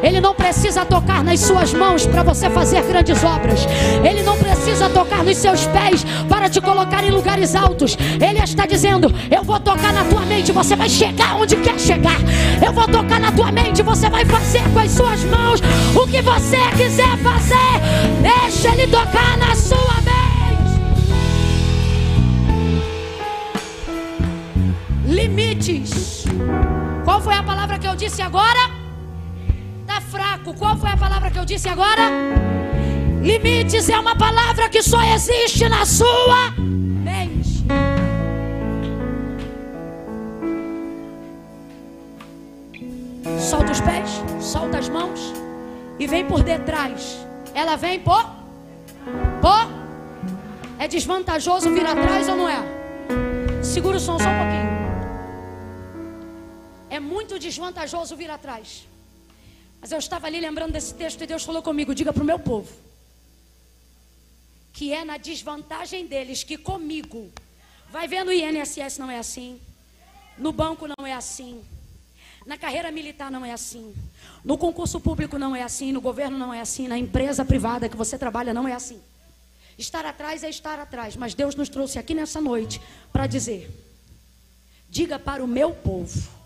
[0.03, 3.67] Ele não precisa tocar nas suas mãos para você fazer grandes obras.
[4.09, 7.97] Ele não precisa tocar nos seus pés para te colocar em lugares altos.
[8.21, 12.19] Ele está dizendo: Eu vou tocar na tua mente, você vai chegar onde quer chegar.
[12.65, 15.61] Eu vou tocar na tua mente, você vai fazer com as suas mãos
[15.95, 17.57] o que você quiser fazer.
[18.23, 20.19] Deixa ele tocar na sua mente.
[25.07, 26.25] Limites.
[27.05, 28.78] Qual foi a palavra que eu disse agora?
[30.01, 30.55] Fraco.
[30.55, 32.11] Qual foi a palavra que eu disse agora?
[33.23, 37.65] Limites é uma palavra que só existe na sua mente.
[43.39, 44.11] Solta os pés,
[44.41, 45.33] solta as mãos
[45.99, 47.19] e vem por detrás.
[47.55, 48.25] Ela vem por
[49.41, 49.69] por
[50.79, 52.63] é desvantajoso vir atrás ou não é?
[53.63, 54.69] Segura o som só um pouquinho.
[56.89, 58.87] É muito desvantajoso vir atrás.
[59.81, 62.39] Mas eu estava ali lembrando desse texto e Deus falou comigo: diga para o meu
[62.39, 62.89] povo
[64.79, 67.33] que é na desvantagem deles que comigo.
[67.91, 69.61] Vai ver no INSS não é assim.
[70.39, 71.65] No banco não é assim.
[72.47, 73.93] Na carreira militar não é assim.
[74.45, 75.91] No concurso público não é assim.
[75.91, 76.87] No governo não é assim.
[76.87, 79.01] Na empresa privada que você trabalha não é assim.
[79.77, 81.17] Estar atrás é estar atrás.
[81.17, 82.81] Mas Deus nos trouxe aqui nessa noite
[83.13, 83.69] para dizer:
[84.89, 86.38] diga para o meu povo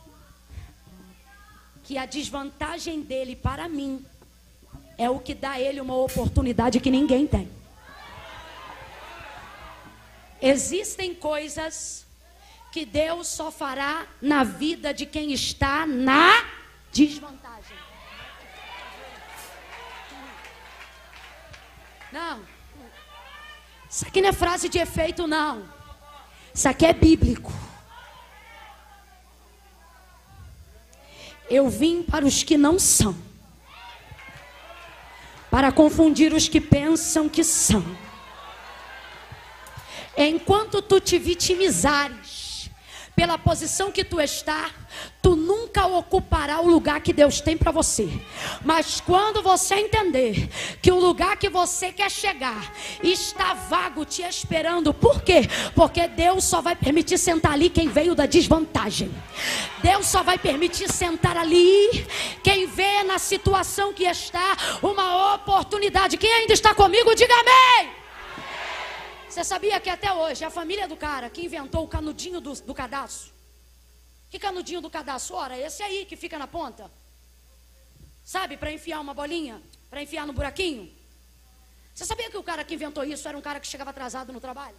[1.84, 4.04] que a desvantagem dele para mim
[4.96, 7.48] é o que dá a ele uma oportunidade que ninguém tem.
[10.40, 12.04] Existem coisas
[12.72, 16.44] que Deus só fará na vida de quem está na
[16.90, 17.76] desvantagem.
[22.10, 22.40] Não.
[23.88, 25.68] Isso aqui não é frase de efeito, não.
[26.54, 27.52] Isso aqui é bíblico.
[31.50, 33.14] Eu vim para os que não são,
[35.50, 37.84] para confundir os que pensam que são.
[40.16, 42.21] Enquanto tu te vitimizares
[43.14, 44.70] pela posição que tu está,
[45.20, 48.08] tu nunca ocupará o lugar que Deus tem para você.
[48.64, 50.48] Mas quando você entender
[50.80, 55.42] que o lugar que você quer chegar está vago te esperando, por quê?
[55.74, 59.10] Porque Deus só vai permitir sentar ali quem veio da desvantagem.
[59.82, 62.06] Deus só vai permitir sentar ali
[62.42, 66.16] quem vê na situação que está uma oportunidade.
[66.16, 68.01] Quem ainda está comigo, diga amém.
[69.32, 72.74] Você sabia que até hoje a família do cara que inventou o canudinho do, do
[72.74, 73.32] cadastro
[74.30, 75.36] que canudinho do cadastro?
[75.36, 76.90] Ora, esse aí que fica na ponta.
[78.24, 79.62] Sabe, para enfiar uma bolinha?
[79.90, 80.90] Para enfiar no buraquinho?
[81.94, 84.40] Você sabia que o cara que inventou isso era um cara que chegava atrasado no
[84.40, 84.76] trabalho?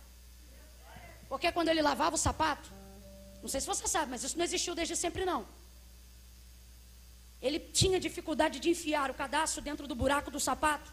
[1.29, 2.69] Porque quando ele lavava o sapato,
[3.41, 5.47] não sei se você sabe, mas isso não existiu desde sempre não.
[7.41, 10.91] Ele tinha dificuldade de enfiar o cadastro dentro do buraco do sapato,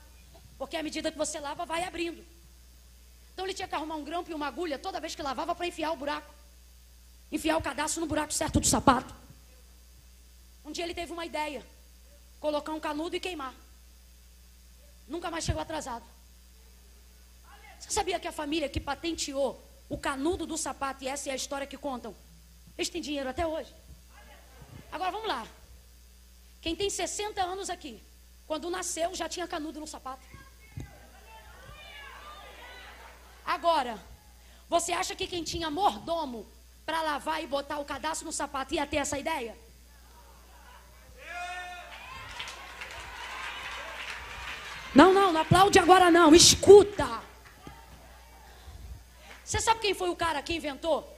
[0.58, 2.22] porque à medida que você lava, vai abrindo.
[3.40, 5.66] Então ele tinha que arrumar um grampo e uma agulha toda vez que lavava para
[5.66, 6.30] enfiar o buraco
[7.32, 9.14] enfiar o cadastro no buraco certo do sapato.
[10.62, 11.64] Um dia ele teve uma ideia:
[12.38, 13.54] colocar um canudo e queimar.
[15.08, 16.04] Nunca mais chegou atrasado.
[17.78, 21.36] Você sabia que a família que patenteou o canudo do sapato, e essa é a
[21.36, 22.14] história que contam,
[22.76, 23.74] eles têm dinheiro até hoje?
[24.92, 25.48] Agora vamos lá.
[26.60, 28.02] Quem tem 60 anos aqui,
[28.46, 30.39] quando nasceu já tinha canudo no sapato.
[33.44, 33.98] Agora,
[34.68, 36.46] você acha que quem tinha mordomo
[36.86, 39.56] para lavar e botar o cadastro no sapato ia ter essa ideia?
[44.94, 47.22] Não, não, não aplaude agora não, escuta.
[49.44, 51.16] Você sabe quem foi o cara que inventou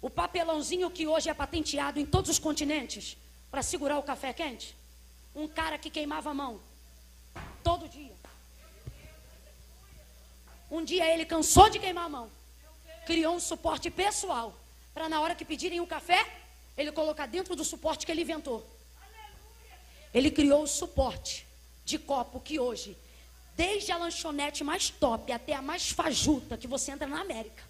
[0.00, 3.16] o papelãozinho que hoje é patenteado em todos os continentes
[3.50, 4.76] para segurar o café quente?
[5.34, 6.60] Um cara que queimava a mão
[7.62, 8.19] todo dia.
[10.70, 12.30] Um dia ele cansou de queimar a mão,
[13.04, 14.54] criou um suporte pessoal
[14.94, 16.26] para na hora que pedirem o café,
[16.76, 18.66] ele colocar dentro do suporte que ele inventou.
[20.12, 21.46] Ele criou o suporte
[21.84, 22.96] de copo que hoje,
[23.56, 27.62] desde a lanchonete mais top até a mais fajuta que você entra na América,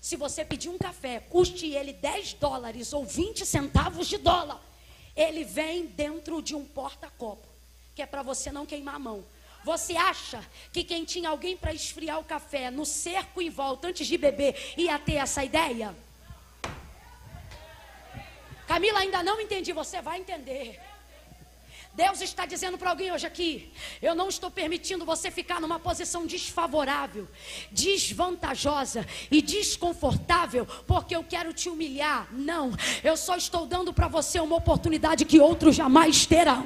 [0.00, 4.60] se você pedir um café, custe ele 10 dólares ou 20 centavos de dólar,
[5.14, 7.46] ele vem dentro de um porta-copo,
[7.94, 9.24] que é para você não queimar a mão.
[9.64, 14.06] Você acha que quem tinha alguém para esfriar o café no cerco em volta antes
[14.06, 15.94] de beber ia ter essa ideia?
[18.66, 20.80] Camila, ainda não entendi, você vai entender.
[21.94, 23.70] Deus está dizendo para alguém hoje aqui:
[24.00, 27.28] eu não estou permitindo você ficar numa posição desfavorável,
[27.70, 32.28] desvantajosa e desconfortável, porque eu quero te humilhar.
[32.32, 32.72] Não,
[33.04, 36.64] eu só estou dando para você uma oportunidade que outros jamais terão.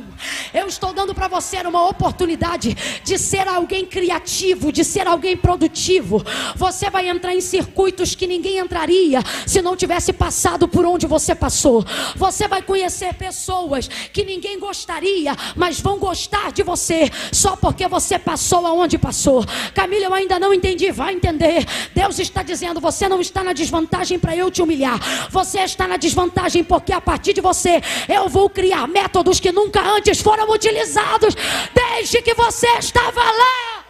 [0.55, 6.23] Eu estou dando para você uma oportunidade de ser alguém criativo, de ser alguém produtivo.
[6.55, 11.35] Você vai entrar em circuitos que ninguém entraria se não tivesse passado por onde você
[11.35, 11.85] passou.
[12.15, 15.16] Você vai conhecer pessoas que ninguém gostaria
[15.55, 19.45] mas vão gostar de você só porque você passou aonde passou.
[19.75, 21.65] Camila, eu ainda não entendi, vai entender.
[21.95, 24.99] Deus está dizendo: você não está na desvantagem para eu te humilhar.
[25.31, 29.81] Você está na desvantagem porque a partir de você eu vou criar métodos que nunca
[29.81, 31.35] antes foram utilizados
[31.75, 33.85] desde que você estava lá.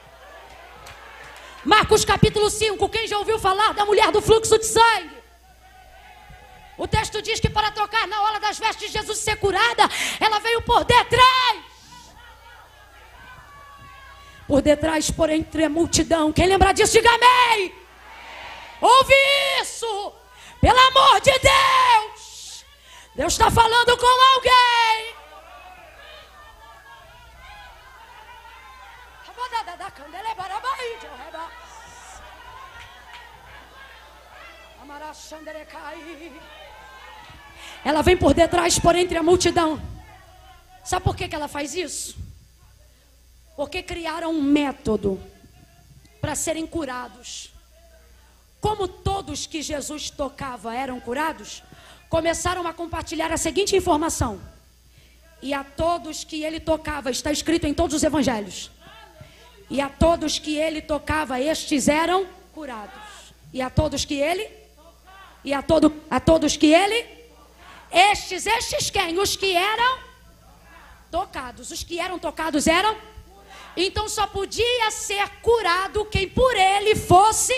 [1.64, 5.15] Marcos capítulo 5, quem já ouviu falar da mulher do fluxo de sangue?
[6.76, 9.88] O texto diz que para tocar na hora das vestes de Jesus ser curada,
[10.20, 11.64] ela veio por detrás.
[14.46, 16.32] Por detrás, por entre a multidão.
[16.32, 17.74] Quem lembra disso, diga amém.
[18.80, 19.14] Ouve
[19.60, 20.12] isso.
[20.60, 22.64] Pelo amor de Deus.
[23.14, 25.16] Deus está falando com alguém.
[37.86, 39.80] Ela vem por detrás, por entre a multidão.
[40.84, 42.16] Sabe por que, que ela faz isso?
[43.54, 45.22] Porque criaram um método
[46.20, 47.52] para serem curados.
[48.60, 51.62] Como todos que Jesus tocava eram curados,
[52.08, 54.40] começaram a compartilhar a seguinte informação.
[55.40, 58.68] E a todos que ele tocava, está escrito em todos os evangelhos.
[59.70, 63.32] E a todos que ele tocava, estes eram curados.
[63.52, 64.50] E a todos que ele
[65.44, 67.15] e a, todo, a todos que ele
[67.90, 69.18] estes, estes quem?
[69.18, 69.98] Os que eram
[71.10, 71.70] tocados.
[71.70, 72.96] Os que eram tocados eram?
[73.76, 77.54] Então só podia ser curado quem por ele fosse.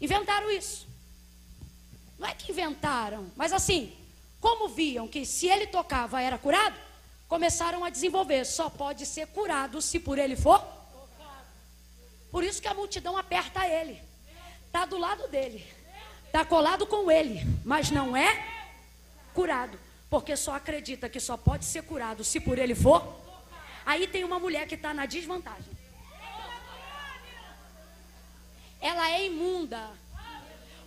[0.00, 0.86] Inventaram isso.
[2.18, 3.96] Não é que inventaram, mas assim,
[4.40, 6.76] como viam que se ele tocava era curado,
[7.28, 8.44] começaram a desenvolver.
[8.44, 10.64] Só pode ser curado se por ele for.
[12.30, 14.00] Por isso que a multidão aperta ele.
[14.66, 15.66] Está do lado dele.
[16.28, 18.46] Está colado com ele, mas não é
[19.32, 19.80] curado.
[20.10, 23.02] Porque só acredita que só pode ser curado se por ele for.
[23.84, 25.72] Aí tem uma mulher que está na desvantagem.
[28.78, 29.90] Ela é imunda.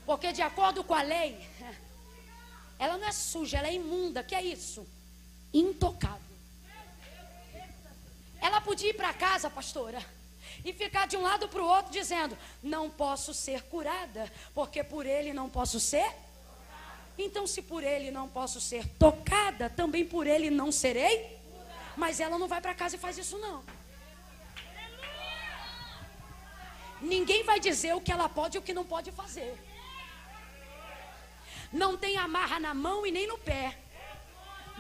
[0.06, 1.44] Porque de acordo com a lei,
[2.78, 4.24] ela não é suja, ela é imunda.
[4.24, 4.88] Que é isso?
[5.52, 6.22] Intocável.
[8.40, 10.04] Ela podia ir para casa, pastora
[10.64, 15.06] e ficar de um lado para o outro dizendo: Não posso ser curada, porque por
[15.06, 16.12] ele não posso ser.
[17.18, 21.40] Então, se por ele não posso ser tocada, também por ele não serei.
[21.96, 23.64] Mas ela não vai para casa e faz isso, não.
[27.02, 29.58] Ninguém vai dizer o que ela pode e o que não pode fazer.
[31.72, 33.78] Não tem amarra na mão e nem no pé.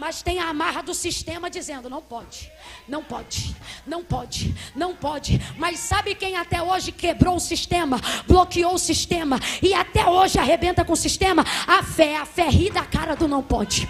[0.01, 2.51] Mas tem a amarra do sistema dizendo: não pode,
[2.87, 5.39] não pode, não pode, não pode.
[5.59, 10.83] Mas sabe quem até hoje quebrou o sistema, bloqueou o sistema e até hoje arrebenta
[10.83, 11.45] com o sistema?
[11.67, 13.87] A fé, a fé ri da cara do não pode.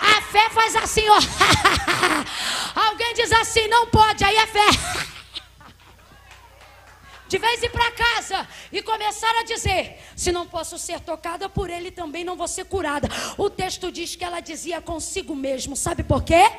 [0.00, 1.18] A fé faz assim, ó.
[2.88, 5.12] Alguém diz assim: não pode, aí é fé
[7.32, 11.70] de vez ir para casa e começar a dizer: se não posso ser tocada por
[11.70, 13.08] ele, também não vou ser curada.
[13.38, 16.52] O texto diz que ela dizia consigo mesmo, sabe por quê?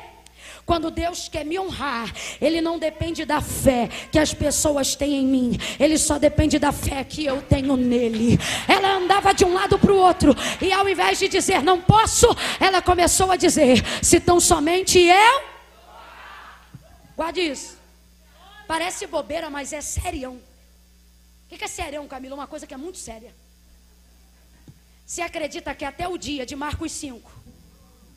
[0.66, 5.26] Quando Deus quer me honrar, Ele não depende da fé que as pessoas têm em
[5.26, 8.36] mim, Ele só depende da fé que eu tenho nele.
[8.66, 12.26] Ela andava de um lado para o outro, e ao invés de dizer não posso,
[12.58, 15.54] ela começou a dizer: se tão somente eu
[17.16, 17.78] Guarde isso.
[18.66, 20.40] Parece bobeira, mas é serião.
[21.54, 22.34] O que é serião, Camila?
[22.34, 23.32] Uma coisa que é muito séria.
[25.06, 27.30] Se acredita que até o dia de Marcos 5,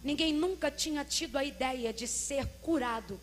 [0.03, 3.19] ninguém nunca tinha tido a ideia de ser curado.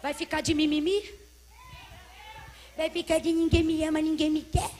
[0.00, 1.02] Vai ficar de mimimi?
[2.76, 4.70] Vai ficar de ninguém me ama, ninguém me quer?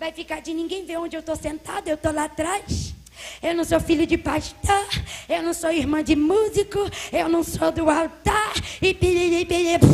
[0.00, 2.93] Vai ficar de ninguém ver onde eu estou sentado, eu estou lá atrás?
[3.42, 4.88] Eu não sou filho de pastor,
[5.28, 6.78] eu não sou irmã de músico,
[7.12, 9.84] eu não sou do altar e piriri, piriri.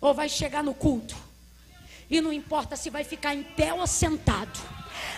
[0.00, 1.16] Ou vai chegar no culto
[2.08, 4.60] e não importa se vai ficar em pé ou sentado,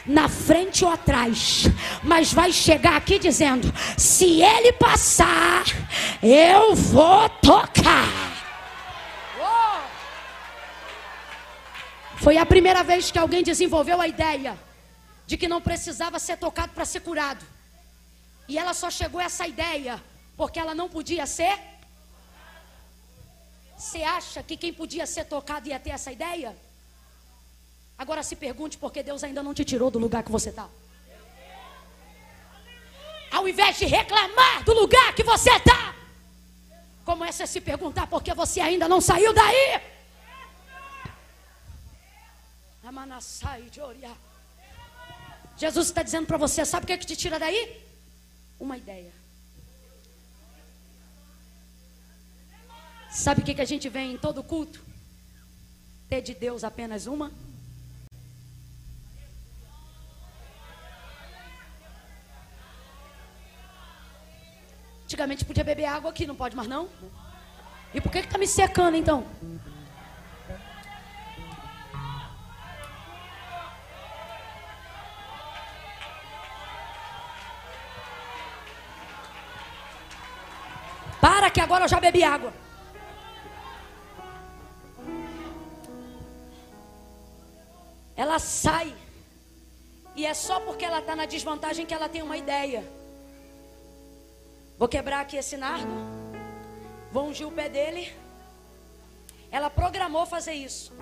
[0.06, 1.64] na frente ou atrás,
[2.02, 5.64] mas vai chegar aqui dizendo: se ele passar,
[6.22, 8.38] eu vou tocar.
[12.20, 14.58] Foi a primeira vez que alguém desenvolveu a ideia
[15.26, 17.44] de que não precisava ser tocado para ser curado.
[18.48, 20.02] E ela só chegou a essa ideia
[20.36, 21.56] porque ela não podia ser.
[23.76, 26.56] Você acha que quem podia ser tocado ia ter essa ideia?
[27.96, 30.68] Agora se pergunte por que Deus ainda não te tirou do lugar que você está.
[33.30, 35.94] Ao invés de reclamar do lugar que você está,
[37.04, 39.97] começa a se perguntar por que você ainda não saiu daí.
[45.57, 47.84] Jesus está dizendo para você: sabe o que, é que te tira daí?
[48.59, 49.12] Uma ideia.
[53.11, 54.80] Sabe o que, que a gente vê em todo culto?
[56.09, 57.32] Ter de Deus apenas uma.
[65.05, 66.89] Antigamente podia beber água aqui, não pode mais não?
[67.95, 69.26] E por que está me secando então?
[81.59, 82.52] Que agora eu já bebi água.
[88.14, 88.94] Ela sai.
[90.14, 92.88] E é só porque ela está na desvantagem que ela tem uma ideia.
[94.78, 95.90] Vou quebrar aqui esse nardo.
[97.11, 98.12] Vou ungir o pé dele.
[99.50, 100.92] Ela programou fazer isso.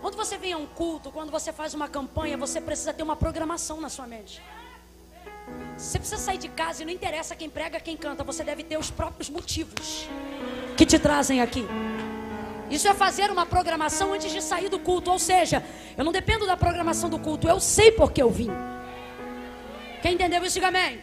[0.00, 3.16] Quando você vem a um culto, quando você faz uma campanha, você precisa ter uma
[3.16, 4.42] programação na sua mente.
[5.76, 8.78] Você precisa sair de casa e não interessa quem prega, quem canta, você deve ter
[8.78, 10.08] os próprios motivos
[10.76, 11.66] que te trazem aqui.
[12.70, 15.62] Isso é fazer uma programação antes de sair do culto, ou seja,
[15.96, 18.50] eu não dependo da programação do culto, eu sei porque eu vim.
[20.02, 21.00] Quem entendeu isso, diga amém.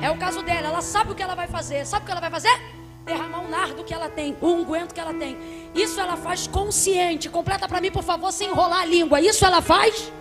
[0.00, 1.84] É o caso dela, ela sabe o que ela vai fazer.
[1.86, 2.60] Sabe o que ela vai fazer?
[3.04, 5.36] Derramar o nardo que ela tem, o unguento que ela tem.
[5.74, 7.28] Isso ela faz consciente.
[7.28, 9.20] Completa para mim, por favor, sem enrolar a língua.
[9.20, 10.12] Isso ela faz?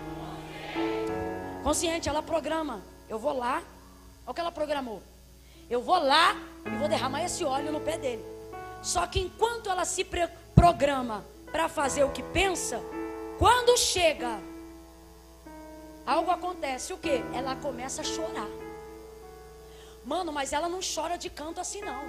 [1.64, 2.82] Consciente, ela programa.
[3.12, 5.04] Eu vou lá, olha o que ela programou.
[5.70, 6.34] Eu vou lá
[6.66, 8.24] e vou derramar esse óleo no pé dele.
[8.82, 10.08] Só que enquanto ela se
[10.56, 12.82] programa para fazer o que pensa,
[13.38, 14.40] quando chega,
[16.08, 16.94] algo acontece.
[16.94, 17.22] O que?
[17.34, 18.48] Ela começa a chorar.
[20.06, 22.04] Mano, mas ela não chora de canto assim não.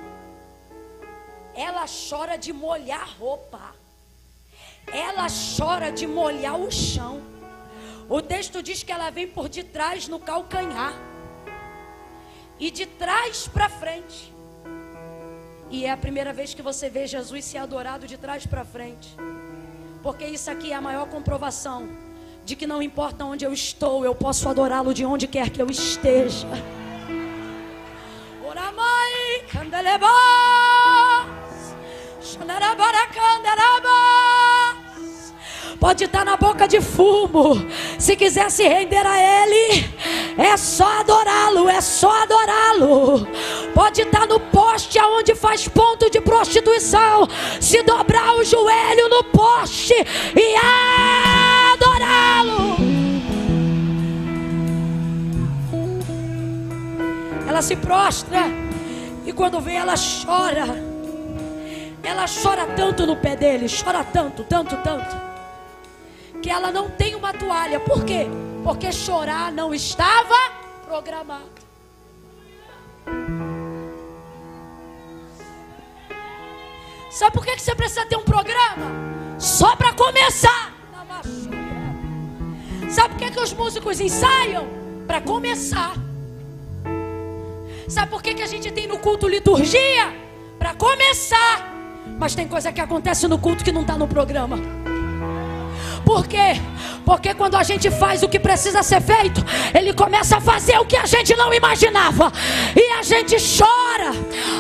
[1.53, 3.75] Ela chora de molhar roupa.
[4.87, 5.27] Ela
[5.59, 7.21] chora de molhar o chão.
[8.13, 10.93] O texto diz que ela vem por detrás no calcanhar.
[12.61, 14.31] E de trás para frente.
[15.71, 19.17] E é a primeira vez que você vê Jesus ser adorado de trás para frente.
[20.03, 21.89] Porque isso aqui é a maior comprovação
[22.45, 25.71] de que não importa onde eu estou, eu posso adorá-lo de onde quer que eu
[25.71, 26.49] esteja.
[28.47, 30.07] Oramai, candeleba,
[32.21, 33.03] xanarabara,
[35.83, 37.55] pode estar na boca de fumo.
[38.03, 39.89] Se quiser se render a Ele,
[40.37, 43.29] é só adorá-lo, é só adorá-lo.
[43.73, 47.29] Pode estar no poste aonde faz ponto de prostituição,
[47.61, 49.95] se dobrar o joelho no poste
[50.35, 50.55] e
[51.75, 52.77] adorá-lo.
[57.47, 58.47] Ela se prostra
[59.25, 60.67] e quando vem ela chora.
[62.03, 65.32] Ela chora tanto no pé dele, chora tanto, tanto, tanto
[66.43, 67.79] que ela não tem uma toalha.
[67.79, 68.27] Por quê?
[68.65, 70.35] Porque chorar não estava
[70.85, 71.63] programado.
[77.11, 78.91] Sabe por que você precisa ter um programa?
[79.39, 80.73] Só para começar.
[82.91, 84.67] Sabe por que, que os músicos ensaiam?
[85.07, 85.95] Para começar.
[87.89, 90.13] Sabe por que, que a gente tem no culto liturgia?
[90.59, 91.71] Para começar.
[92.19, 94.82] Mas tem coisa que acontece no culto que não está no programa.
[96.05, 96.61] Por quê?
[97.05, 100.85] Porque quando a gente faz o que precisa ser feito, Ele começa a fazer o
[100.85, 102.33] que a gente não imaginava.
[102.77, 104.13] E a gente chora,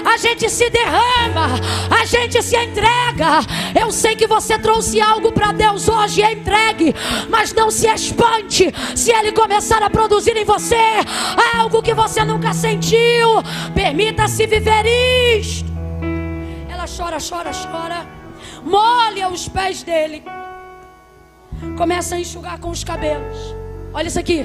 [0.05, 1.48] a gente se derrama,
[1.90, 3.40] a gente se entrega.
[3.81, 6.94] Eu sei que você trouxe algo para Deus hoje, é entregue,
[7.28, 10.77] mas não se espante se Ele começar a produzir em você
[11.55, 13.43] algo que você nunca sentiu.
[13.74, 14.86] Permita-se viver
[15.39, 15.70] isto.
[16.69, 18.06] Ela chora, chora, chora.
[18.64, 20.23] Molha os pés dele.
[21.76, 23.55] Começa a enxugar com os cabelos.
[23.94, 24.44] Olha isso aqui.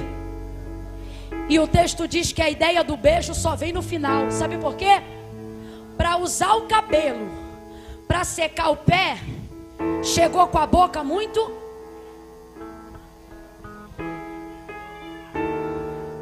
[1.49, 4.30] E o texto diz que a ideia do beijo só vem no final.
[4.31, 5.02] Sabe por quê?
[5.98, 7.27] Para usar o cabelo,
[8.07, 9.18] para secar o pé,
[10.03, 11.52] chegou com a boca muito.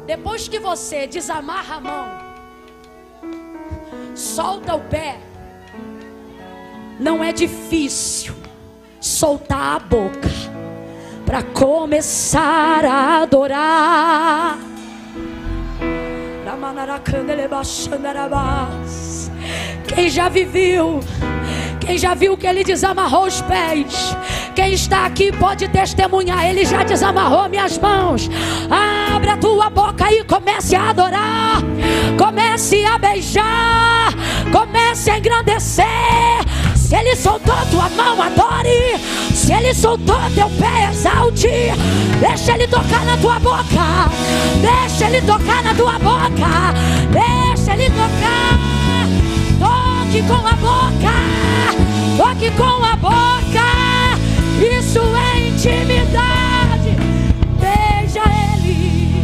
[0.06, 2.06] Depois que você desamarra a mão,
[4.14, 5.18] solta o pé,
[6.98, 8.34] não é difícil
[9.00, 10.55] soltar a boca
[11.26, 14.58] para começar a adorar.
[19.88, 21.00] Quem já viveu,
[21.80, 24.16] quem já viu que ele desamarrou os pés,
[24.54, 28.30] quem está aqui pode testemunhar, ele já desamarrou minhas mãos.
[29.14, 31.60] Abre a tua boca e comece a adorar,
[32.16, 34.14] comece a beijar,
[34.52, 35.86] comece a engrandecer.
[36.76, 39.15] Se ele soltou tua mão, adore.
[39.66, 41.48] Ele soltou teu pé, exalte.
[42.20, 44.08] Deixa ele tocar na tua boca.
[44.60, 46.72] Deixa ele tocar na tua boca.
[47.10, 48.60] Deixa ele tocar.
[49.58, 51.14] Toque com a boca.
[52.16, 53.66] Toque com a boca.
[54.78, 56.96] Isso é intimidade.
[57.58, 58.22] Beija
[58.54, 59.16] ele.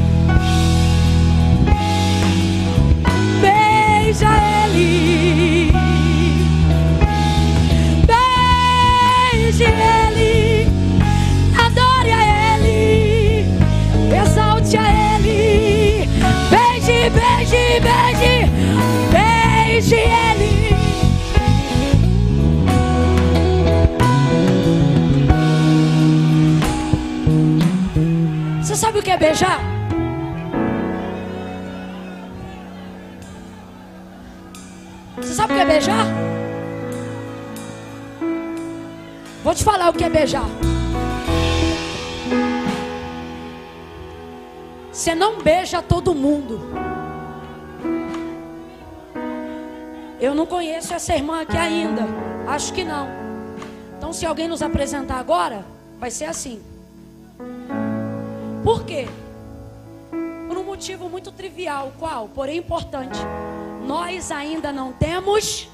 [3.41, 4.52] Beija ele.
[29.33, 29.61] Beijar?
[35.17, 36.07] Você sabe o que é beijar?
[39.43, 40.45] Vou te falar o que é beijar.
[44.93, 46.61] Você não beija todo mundo.
[50.21, 52.03] Eu não conheço essa irmã aqui ainda.
[52.47, 53.09] Acho que não.
[53.97, 55.65] Então, se alguém nos apresentar agora,
[55.99, 56.63] vai ser assim.
[58.63, 59.09] Por quê?
[60.83, 62.29] Motivo muito trivial, qual?
[62.29, 63.17] Porém importante.
[63.87, 65.71] Nós ainda não temos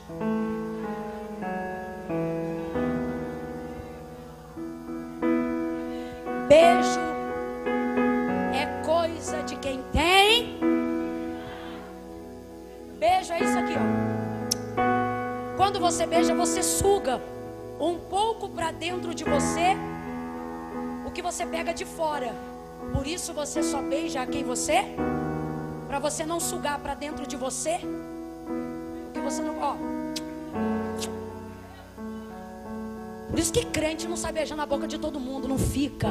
[6.46, 7.00] beijo
[8.52, 10.58] é coisa de quem tem.
[12.98, 15.56] Beijo é isso aqui, ó.
[15.56, 17.18] Quando você beija, você suga
[17.80, 19.74] um pouco para dentro de você
[21.06, 22.57] o que você pega de fora.
[22.92, 24.84] Por isso você só beija a quem você
[25.86, 27.80] para você não sugar para dentro de você
[29.08, 29.74] o que você não, ó.
[33.30, 36.08] Por isso que crente não sai beijando a boca de todo mundo, não fica.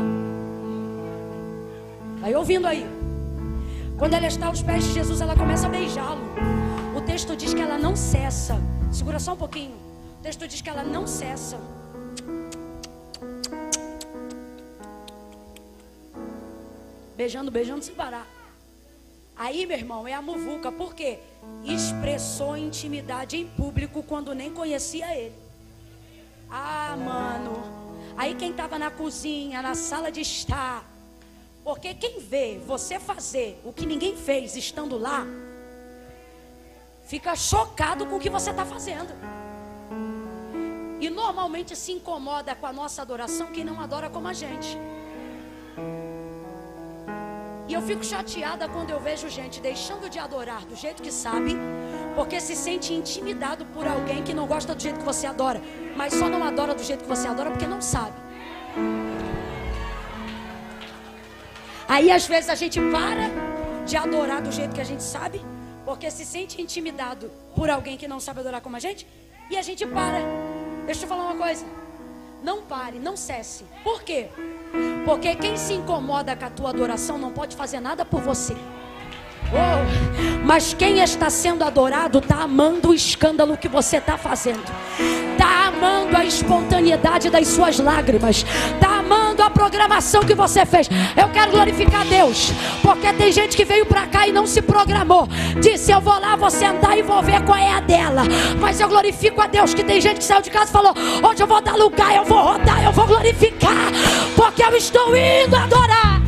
[2.21, 2.85] Vai ouvindo aí.
[3.97, 6.21] Quando ela está aos pés de Jesus, ela começa a beijá-lo.
[6.95, 8.59] O texto diz que ela não cessa.
[8.91, 9.75] Segura só um pouquinho.
[10.19, 11.57] O texto diz que ela não cessa.
[17.17, 18.27] Beijando, beijando sem parar.
[19.35, 20.71] Aí, meu irmão, é a muvuca.
[20.71, 21.19] Por quê?
[21.65, 25.35] Expressou intimidade em público quando nem conhecia ele.
[26.47, 27.87] Ah, mano.
[28.15, 30.85] Aí quem estava na cozinha, na sala de estar.
[31.63, 35.25] Porque quem vê você fazer o que ninguém fez estando lá,
[37.07, 39.11] fica chocado com o que você está fazendo.
[40.99, 44.77] E normalmente se incomoda com a nossa adoração quem não adora como a gente.
[47.67, 51.55] E eu fico chateada quando eu vejo gente deixando de adorar do jeito que sabe,
[52.15, 55.61] porque se sente intimidado por alguém que não gosta do jeito que você adora,
[55.95, 58.15] mas só não adora do jeito que você adora porque não sabe.
[61.89, 63.29] Aí às vezes a gente para
[63.85, 65.41] de adorar do jeito que a gente sabe,
[65.85, 69.05] porque se sente intimidado por alguém que não sabe adorar como a gente,
[69.49, 70.19] e a gente para.
[70.85, 71.65] Deixa eu te falar uma coisa.
[72.47, 73.65] Não pare, não cesse.
[73.83, 74.29] Por quê?
[75.03, 78.53] Porque quem se incomoda com a tua adoração não pode fazer nada por você.
[79.51, 84.63] Oh, mas quem está sendo adorado está amando o escândalo que você está fazendo,
[85.33, 90.89] está amando a espontaneidade das suas lágrimas, está amando a programação que você fez.
[91.15, 92.51] Eu quero glorificar Deus,
[92.81, 95.27] porque tem gente que veio para cá e não se programou.
[95.61, 98.23] Disse: Eu vou lá, vou sentar e vou ver qual é a dela.
[98.59, 100.93] Mas eu glorifico a Deus que tem gente que saiu de casa e falou:
[101.23, 103.91] Hoje eu vou dar lugar, eu vou rodar, eu vou glorificar,
[104.35, 106.21] porque eu estou indo adorar.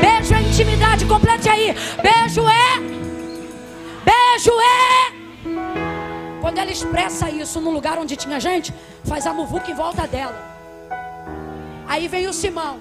[0.00, 1.74] Beijo é intimidade, complete aí.
[2.02, 2.78] Beijo é.
[4.04, 5.15] Beijo é.
[6.46, 10.40] Quando ela expressa isso num lugar onde tinha gente, faz a muvuca em volta dela.
[11.88, 12.78] Aí vem o Simão.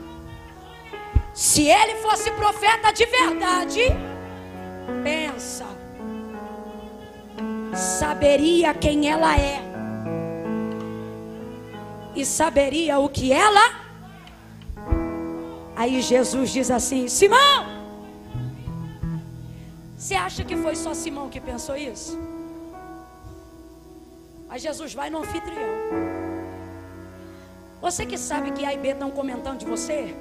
[1.34, 3.82] Se ele fosse profeta de verdade,
[5.04, 5.66] pensa,
[7.74, 9.60] saberia quem ela é,
[12.16, 13.80] e saberia o que ela.
[15.76, 17.66] Aí Jesus diz assim: Simão,
[19.98, 22.35] você acha que foi só Simão que pensou isso?
[24.56, 25.68] Mas Jesus vai no anfitrião.
[27.82, 30.16] Você que sabe que A e B estão comentando de você,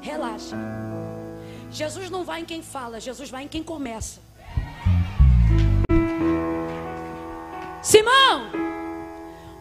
[0.00, 0.56] relaxa.
[1.70, 4.20] Jesus não vai em quem fala, Jesus vai em quem começa.
[7.80, 8.50] Simão,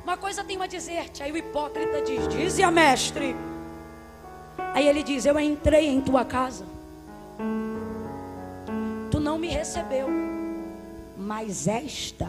[0.04, 1.22] uma coisa tenho a dizer-te.
[1.22, 3.36] Aí o hipócrita diz: Dize a mestre.
[4.74, 6.66] Aí ele diz: Eu entrei em tua casa,
[9.12, 10.10] tu não me recebeu,
[11.16, 12.28] mas esta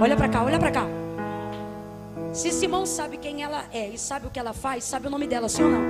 [0.00, 0.86] Olha para cá, olha para cá.
[2.32, 5.26] Se Simão sabe quem ela é e sabe o que ela faz, sabe o nome
[5.26, 5.80] dela, sim ou não?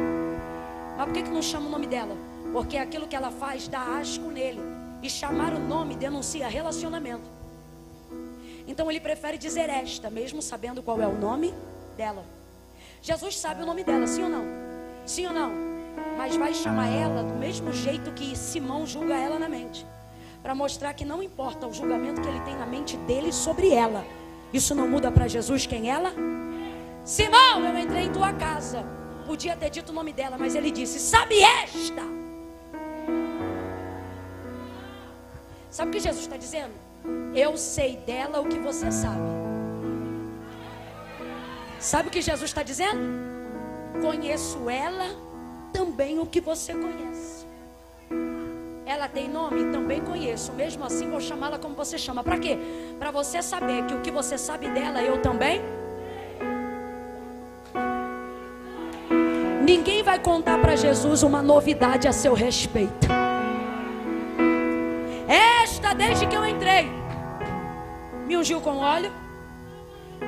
[0.96, 2.16] Mas por que, que não chama o nome dela?
[2.52, 4.60] Porque aquilo que ela faz dá asco nele.
[5.02, 7.28] E chamar o nome denuncia relacionamento.
[8.66, 11.52] Então ele prefere dizer esta, mesmo sabendo qual é o nome
[11.96, 12.24] dela.
[13.02, 14.44] Jesus sabe o nome dela, sim ou não?
[15.04, 15.52] Sim ou não?
[16.16, 19.84] Mas vai chamar ela do mesmo jeito que Simão julga ela na mente
[20.48, 24.02] para mostrar que não importa o julgamento que ele tem na mente dele sobre ela.
[24.50, 26.10] Isso não muda para Jesus quem ela?
[27.04, 28.82] Simão, eu entrei em tua casa.
[29.26, 32.00] Podia ter dito o nome dela, mas ele disse: Sabe esta?
[35.70, 36.72] Sabe o que Jesus está dizendo?
[37.34, 39.20] Eu sei dela o que você sabe.
[41.78, 43.02] Sabe o que Jesus está dizendo?
[44.00, 45.14] Conheço ela
[45.74, 47.37] também o que você conhece.
[48.88, 49.70] Ela tem nome?
[49.70, 50.50] Também conheço.
[50.54, 52.24] Mesmo assim, vou chamá-la como você chama.
[52.24, 52.58] Para quê?
[52.98, 55.60] Para você saber que o que você sabe dela, eu também.
[59.62, 63.06] Ninguém vai contar para Jesus uma novidade a seu respeito.
[65.28, 66.90] Esta, desde que eu entrei,
[68.26, 69.12] me ungiu com óleo,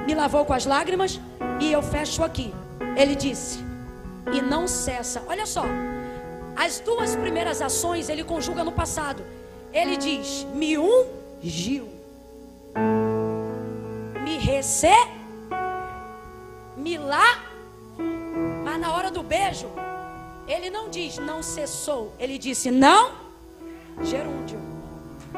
[0.06, 1.18] me lavou com as lágrimas,
[1.58, 2.52] e eu fecho aqui.
[2.94, 3.64] Ele disse,
[4.30, 5.22] e não cessa.
[5.26, 5.64] Olha só,
[6.60, 9.24] as duas primeiras ações ele conjuga no passado.
[9.72, 11.88] Ele diz: me ungiu,
[14.22, 14.92] me rece,
[16.76, 17.46] me lá.
[18.62, 19.70] Mas na hora do beijo,
[20.46, 22.12] ele não diz não cessou.
[22.18, 23.12] Ele disse não
[24.02, 24.60] gerúndio,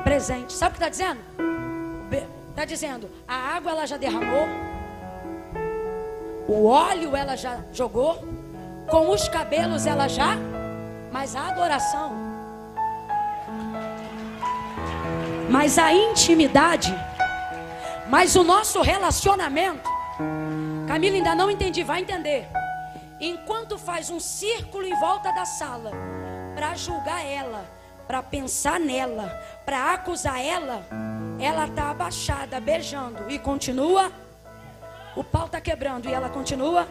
[0.03, 0.53] presente.
[0.53, 1.20] Sabe o que está dizendo?
[2.51, 4.47] Está dizendo a água ela já derramou,
[6.49, 8.23] o óleo ela já jogou,
[8.90, 10.36] com os cabelos ela já
[11.12, 12.10] mas a adoração,
[15.51, 16.93] mas a intimidade,
[18.09, 19.90] mas o nosso relacionamento.
[20.89, 22.48] Camila ainda não entendi, vai entender.
[23.20, 25.93] Enquanto faz um círculo em volta da sala
[26.55, 27.64] para julgar ela,
[28.06, 29.28] para pensar nela,
[29.64, 30.82] para acusar ela,
[31.39, 34.10] ela está abaixada, beijando e continua.
[35.14, 36.89] O pau está quebrando e ela continua.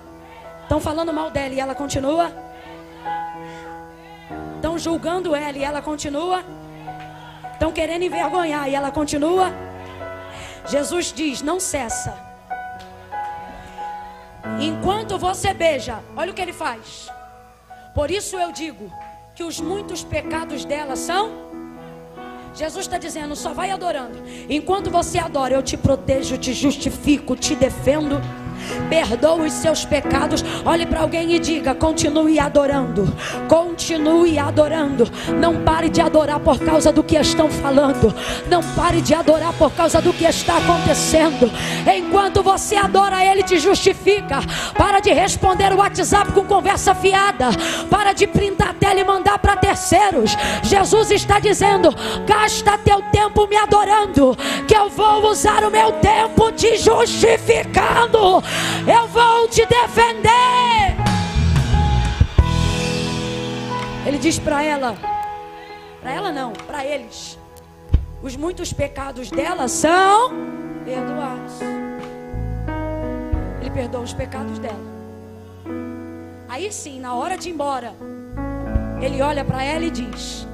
[0.63, 2.31] Estão falando mal dela e ela continua.
[4.61, 6.45] Estão julgando ela e ela continua.
[7.51, 9.51] Estão querendo envergonhar e ela continua.
[10.69, 12.15] Jesus diz: não cessa.
[14.59, 17.09] Enquanto você beija, olha o que ele faz.
[17.95, 18.93] Por isso eu digo
[19.33, 21.31] que os muitos pecados dela são.
[22.53, 24.21] Jesus está dizendo: só vai adorando.
[24.47, 28.21] Enquanto você adora, eu te protejo, te justifico, te defendo
[28.89, 30.43] perdoa os seus pecados.
[30.65, 33.11] Olhe para alguém e diga: continue adorando,
[33.47, 35.09] continue adorando.
[35.39, 38.13] Não pare de adorar por causa do que estão falando,
[38.49, 41.51] não pare de adorar por causa do que está acontecendo.
[41.95, 44.39] Enquanto você adora, Ele te justifica.
[44.77, 47.49] Para de responder o WhatsApp com conversa fiada,
[47.89, 50.35] para de printar a tela e mandar para terceiros.
[50.63, 51.93] Jesus está dizendo:
[52.25, 58.43] gasta teu tempo me adorando, que eu vou usar o meu tempo te justificando.
[58.87, 60.31] Eu vou te defender.
[64.05, 64.95] Ele diz para ela,
[66.01, 67.37] para ela não, para eles.
[68.21, 70.31] Os muitos pecados dela são
[70.83, 71.53] perdoados.
[73.61, 74.91] Ele perdoa os pecados dela.
[76.49, 77.93] Aí sim, na hora de ir embora,
[79.01, 80.45] ele olha para ela e diz: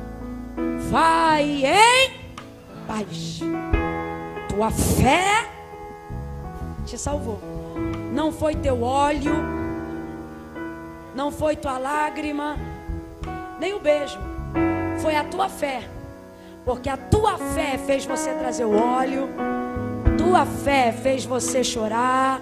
[0.89, 2.11] Vai em
[2.85, 3.39] paz.
[4.49, 5.49] Tua fé
[6.85, 7.56] te salvou.
[8.11, 9.35] Não foi teu óleo,
[11.15, 12.57] não foi tua lágrima,
[13.59, 14.19] nem o beijo.
[15.01, 15.81] Foi a tua fé.
[16.65, 19.29] Porque a tua fé fez você trazer o óleo,
[20.17, 22.41] tua fé fez você chorar,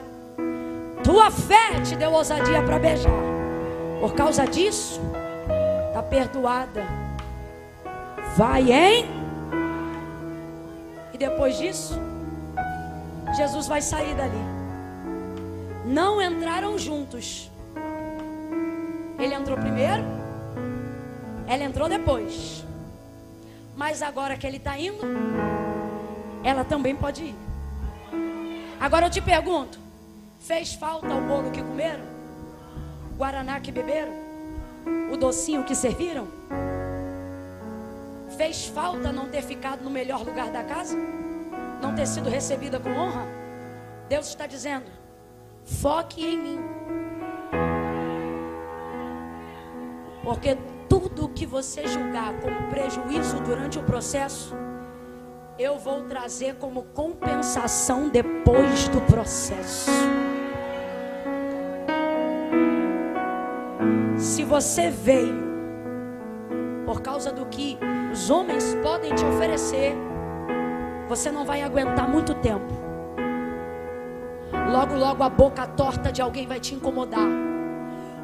[1.03, 3.11] tua fé te deu ousadia para beijar.
[4.01, 4.99] Por causa disso,
[5.87, 6.83] está perdoada.
[8.35, 9.05] Vai, hein?
[11.13, 11.97] E depois disso,
[13.37, 14.54] Jesus vai sair dali.
[15.85, 17.51] Não entraram juntos.
[19.19, 20.03] Ele entrou primeiro,
[21.47, 22.65] ela entrou depois.
[23.75, 25.03] Mas agora que ele está indo,
[26.43, 27.35] ela também pode ir.
[28.79, 29.77] Agora eu te pergunto:
[30.39, 32.03] fez falta o bolo que comeram?
[33.11, 34.13] O guaraná que beberam?
[35.11, 36.27] O docinho que serviram?
[38.35, 40.97] Fez falta não ter ficado no melhor lugar da casa?
[41.81, 43.25] Não ter sido recebida com honra?
[44.09, 44.85] Deus está dizendo:
[45.65, 46.59] foque em mim.
[50.23, 54.55] Porque tudo que você julgar como prejuízo durante o processo,
[55.57, 59.91] eu vou trazer como compensação depois do processo.
[64.17, 65.43] Se você veio
[66.85, 67.77] por causa do que
[68.11, 69.93] os homens podem te oferecer,
[71.07, 72.84] você não vai aguentar muito tempo.
[74.51, 77.27] Logo, logo a boca torta de alguém vai te incomodar.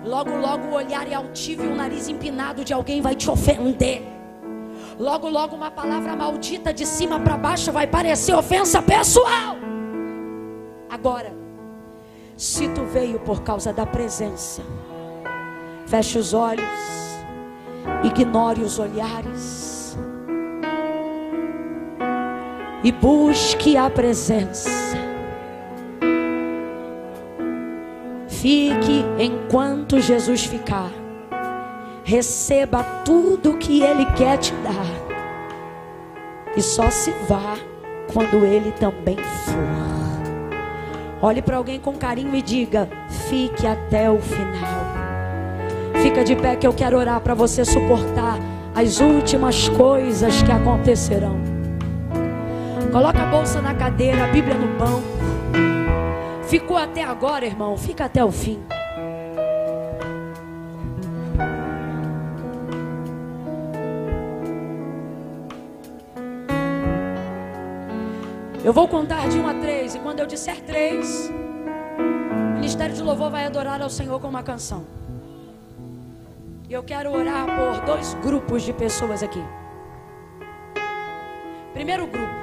[0.03, 4.01] Logo, logo o olhar altivo e o nariz empinado de alguém vai te ofender.
[4.99, 9.55] Logo, logo uma palavra maldita de cima para baixo vai parecer ofensa pessoal.
[10.89, 11.33] Agora,
[12.35, 14.61] se tu veio por causa da presença,
[15.85, 16.63] feche os olhos,
[18.03, 19.97] ignore os olhares
[22.83, 25.00] e busque a presença.
[28.41, 30.89] Fique enquanto Jesus ficar.
[32.03, 34.87] Receba tudo que Ele quer te dar.
[36.57, 37.55] E só se vá
[38.11, 39.53] quando Ele também for.
[41.21, 42.89] Olhe para alguém com carinho e diga:
[43.29, 44.85] fique até o final.
[46.01, 48.39] Fica de pé que eu quero orar para você suportar
[48.73, 51.39] as últimas coisas que acontecerão.
[52.91, 55.20] Coloca a bolsa na cadeira, a Bíblia no banco.
[56.51, 58.61] Ficou até agora, irmão, fica até o fim.
[68.65, 73.01] Eu vou contar de um a três, e quando eu disser três, o Ministério de
[73.01, 74.85] Louvor vai adorar ao Senhor com uma canção.
[76.67, 79.41] E eu quero orar por dois grupos de pessoas aqui.
[81.71, 82.41] Primeiro grupo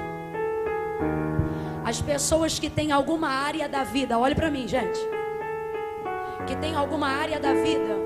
[1.89, 5.01] as pessoas que têm alguma área da vida, olhe para mim, gente.
[6.47, 7.97] Que tem alguma área da vida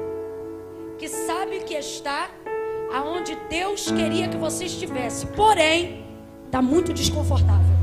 [0.97, 2.31] que sabe que está
[2.95, 6.07] aonde Deus queria que você estivesse, porém
[6.47, 7.75] está muito desconfortável.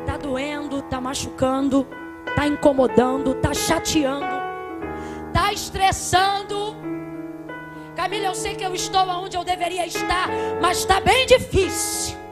[0.00, 1.86] Está doendo, está machucando,
[2.26, 4.40] está incomodando, está chateando,
[5.26, 6.74] está estressando.
[7.94, 10.30] Camila, eu sei que eu estou onde eu deveria estar,
[10.62, 12.25] mas está bem difícil.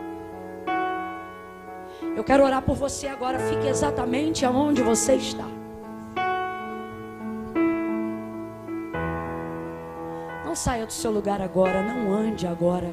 [2.16, 3.38] Eu quero orar por você agora.
[3.40, 5.46] Fique exatamente aonde você está.
[10.44, 11.82] Não saia do seu lugar agora.
[11.82, 12.88] Não ande agora.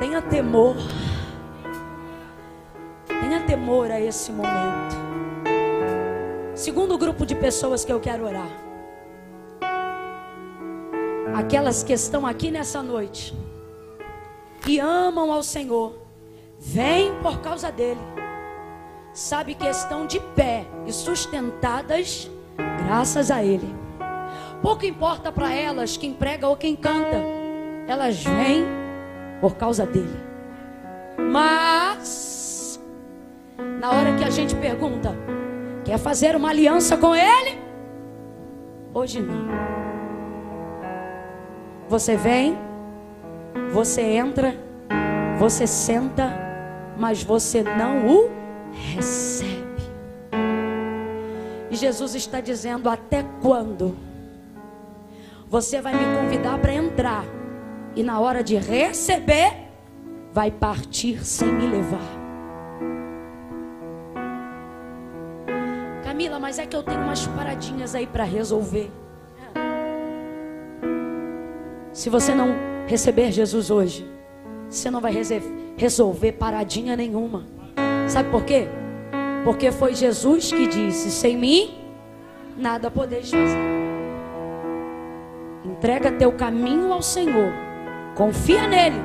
[0.00, 0.74] Tenha temor.
[3.06, 4.96] Tenha temor a esse momento.
[6.56, 8.50] Segundo grupo de pessoas que eu quero orar.
[11.36, 13.36] Aquelas que estão aqui nessa noite.
[14.62, 16.03] Que amam ao Senhor
[16.64, 18.00] vêm por causa dele.
[19.12, 22.30] Sabe que estão de pé e sustentadas
[22.84, 23.74] graças a ele.
[24.62, 27.22] Pouco importa para elas quem prega ou quem canta,
[27.86, 28.64] elas vêm
[29.40, 30.18] por causa dele.
[31.18, 32.80] Mas,
[33.78, 35.14] na hora que a gente pergunta,
[35.84, 37.58] quer fazer uma aliança com ele?
[38.94, 39.44] Hoje não.
[41.88, 42.58] Você vem,
[43.70, 44.56] você entra,
[45.38, 46.43] você senta
[46.96, 48.30] mas você não o
[48.72, 49.64] recebe.
[51.70, 53.96] E Jesus está dizendo: até quando?
[55.48, 57.24] Você vai me convidar para entrar,
[57.94, 59.68] e na hora de receber,
[60.32, 62.24] vai partir sem me levar.
[66.02, 68.90] Camila, mas é que eu tenho umas paradinhas aí para resolver.
[71.92, 72.54] Se você não
[72.86, 74.13] receber Jesus hoje,
[74.76, 75.14] você não vai
[75.76, 77.44] resolver paradinha nenhuma.
[78.08, 78.68] Sabe por quê?
[79.44, 81.74] Porque foi Jesus que disse: sem mim,
[82.56, 83.58] nada podeis fazer.
[85.64, 87.52] Entrega teu caminho ao Senhor,
[88.14, 88.96] confia nele,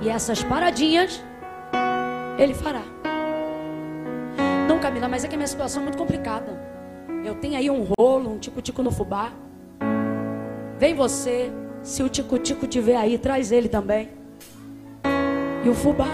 [0.00, 1.22] e essas paradinhas
[2.38, 2.82] ele fará.
[4.68, 6.60] Não, Camila, mas é que a minha situação é muito complicada.
[7.24, 9.32] Eu tenho aí um rolo, um tico-tico no fubá.
[10.78, 11.50] Vem você,
[11.82, 14.15] se o tico-tico tiver aí, traz ele também.
[15.66, 16.06] E o fubá.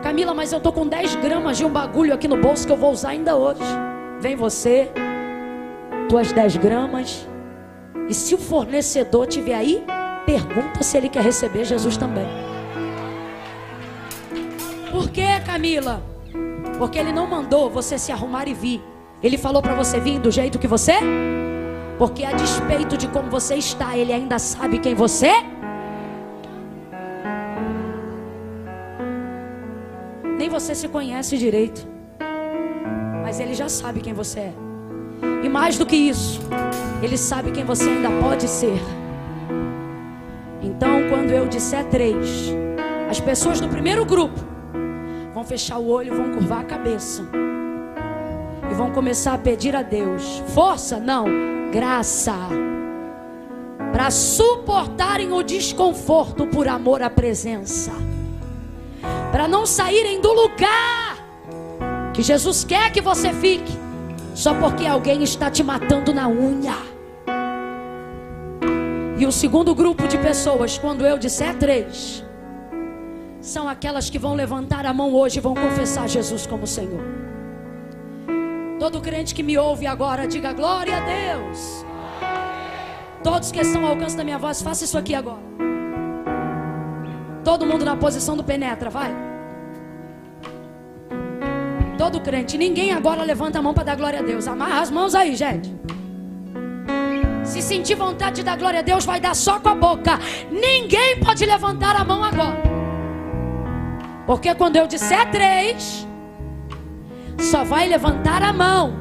[0.00, 2.76] Camila, mas eu tô com 10 gramas de um bagulho aqui no bolso que eu
[2.76, 3.60] vou usar ainda hoje.
[4.20, 4.88] Vem você,
[6.08, 7.26] tuas 10 gramas.
[8.08, 9.84] E se o fornecedor tiver aí,
[10.24, 12.28] pergunta se ele quer receber Jesus também.
[14.92, 16.00] Por que, Camila?
[16.78, 18.80] Porque ele não mandou você se arrumar e vir.
[19.20, 20.92] Ele falou para você vir do jeito que você?
[21.98, 25.57] Porque a despeito de como você está, ele ainda sabe quem você é.
[30.48, 31.86] Nem você se conhece direito.
[33.22, 34.54] Mas ele já sabe quem você é.
[35.44, 36.40] E mais do que isso,
[37.02, 38.80] ele sabe quem você ainda pode ser.
[40.62, 42.50] Então, quando eu disser três,
[43.10, 44.40] as pessoas do primeiro grupo
[45.34, 47.28] vão fechar o olho, vão curvar a cabeça.
[48.70, 51.26] E vão começar a pedir a Deus força, não,
[51.70, 52.34] graça.
[53.92, 58.07] Para suportarem o desconforto por amor à presença.
[59.38, 61.16] Para não saírem do lugar
[62.12, 63.72] que Jesus quer que você fique,
[64.34, 66.74] só porque alguém está te matando na unha.
[69.16, 72.24] E o segundo grupo de pessoas, quando eu disser três,
[73.40, 77.04] são aquelas que vão levantar a mão hoje e vão confessar Jesus como Senhor.
[78.80, 81.86] Todo crente que me ouve agora, diga glória a Deus.
[83.22, 85.46] Todos que estão ao alcance da minha voz, faça isso aqui agora.
[87.44, 89.27] Todo mundo na posição do penetra, vai.
[91.98, 94.46] Todo crente, ninguém agora levanta a mão para dar glória a Deus.
[94.46, 95.76] Amarra as mãos aí, gente.
[97.42, 100.18] Se sentir vontade de dar glória a Deus, vai dar só com a boca.
[100.48, 102.62] Ninguém pode levantar a mão agora.
[104.26, 106.06] Porque quando eu disser três,
[107.38, 108.94] só vai levantar a mão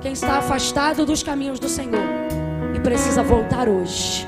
[0.00, 2.06] quem está afastado dos caminhos do Senhor
[2.74, 4.26] e precisa voltar hoje.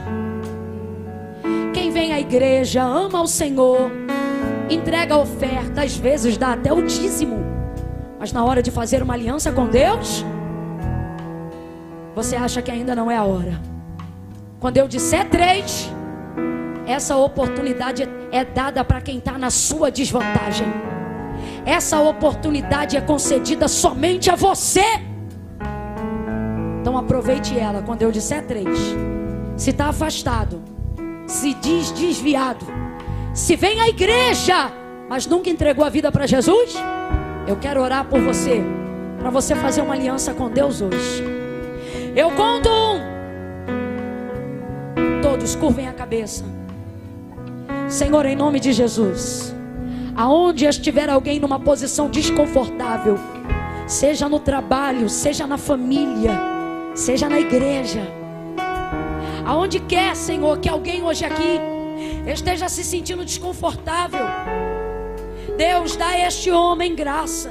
[1.73, 3.91] Quem vem à igreja, ama o Senhor,
[4.70, 7.39] entrega a oferta, às vezes dá até o dízimo,
[8.19, 10.24] mas na hora de fazer uma aliança com Deus,
[12.15, 13.61] você acha que ainda não é a hora.
[14.61, 15.90] Quando eu disser três,
[16.86, 20.66] essa oportunidade é dada para quem está na sua desvantagem.
[21.65, 24.85] Essa oportunidade é concedida somente a você.
[26.81, 28.78] Então aproveite ela quando eu disser três.
[29.57, 30.61] Se está afastado,
[31.27, 32.66] se diz desviado,
[33.39, 34.70] se vem à igreja,
[35.09, 36.74] mas nunca entregou a vida para Jesus,
[37.47, 38.60] eu quero orar por você,
[39.16, 41.23] para você fazer uma aliança com Deus hoje.
[42.16, 42.98] Eu conto um.
[45.23, 46.44] Todos curvem a cabeça.
[47.89, 49.55] Senhor, em nome de Jesus,
[50.16, 53.16] aonde estiver alguém numa posição desconfortável,
[53.86, 56.32] seja no trabalho, seja na família,
[56.93, 58.02] seja na igreja,
[59.47, 61.77] aonde quer, Senhor, que alguém hoje aqui
[62.27, 64.27] esteja se sentindo desconfortável,
[65.57, 67.51] Deus, dá a este homem graça.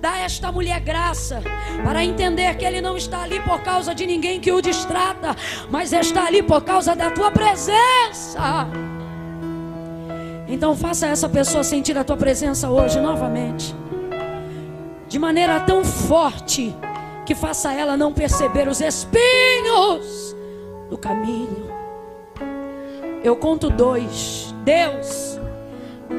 [0.00, 1.42] Dá a esta mulher graça
[1.84, 5.34] para entender que ele não está ali por causa de ninguém que o distrata,
[5.70, 8.68] mas está ali por causa da tua presença.
[10.48, 13.74] Então faça essa pessoa sentir a tua presença hoje novamente.
[15.08, 16.74] De maneira tão forte
[17.24, 20.36] que faça ela não perceber os espinhos
[20.88, 21.85] do caminho.
[23.26, 24.54] Eu conto dois.
[24.62, 25.36] Deus,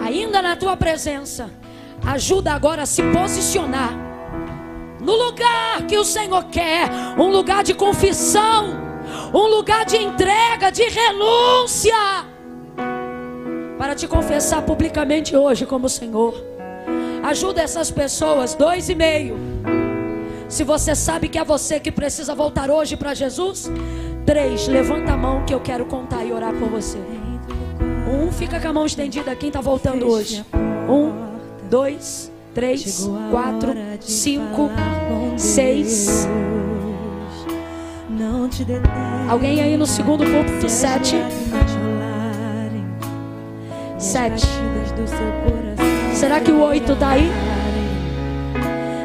[0.04, 1.50] ainda na tua presença,
[2.06, 3.94] ajuda agora a se posicionar
[5.00, 8.76] no lugar que o Senhor quer, um lugar de confissão,
[9.34, 11.96] um lugar de entrega, de renúncia
[13.78, 16.34] para te confessar publicamente hoje como Senhor.
[17.24, 19.38] Ajuda essas pessoas, dois e meio.
[20.50, 23.72] Se você sabe que é você que precisa voltar hoje para Jesus,
[24.28, 26.98] três, levanta a mão que eu quero contar e orar por você.
[28.06, 30.45] Um, fica com a mão estendida, quem está voltando hoje.
[30.90, 31.14] Um,
[31.70, 34.70] dois, três, quatro, cinco,
[35.38, 36.28] seis.
[39.30, 41.16] Alguém aí no segundo púlpito, sete.
[43.98, 44.45] Sete.
[46.14, 47.32] Será que o oito está aí?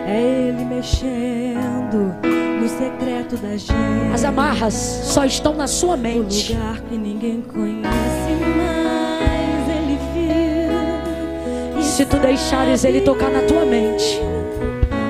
[0.09, 2.32] É Ele mexendo
[2.63, 3.73] no secreto da gente.
[4.15, 6.53] As amarras só estão na sua O mente.
[6.53, 9.69] lugar que ninguém conhece mais.
[9.69, 11.81] Ele viu.
[11.81, 14.21] e Se tu deixares Ele tocar na tua mente,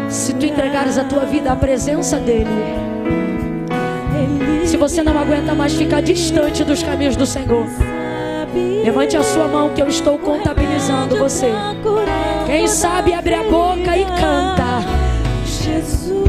[0.08, 2.46] se tu entregares a tua vida à presença dEle,
[4.14, 7.66] Ele se você não aguenta mais ficar distante dos caminhos do Senhor,
[8.82, 11.50] levante a sua mão que eu estou contabilizando você.
[12.46, 14.62] Quem sabe abre a boca e canta.
[15.44, 16.28] Jesus,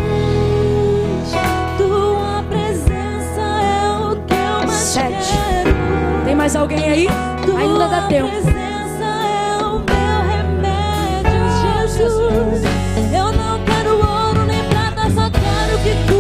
[6.43, 7.07] mais alguém aí?
[7.57, 8.27] Ainda dá tempo.
[8.27, 11.39] presença é o meu remédio,
[11.95, 12.63] Jesus.
[13.15, 16.12] Eu não quero ouro nem prata, só quero que cuide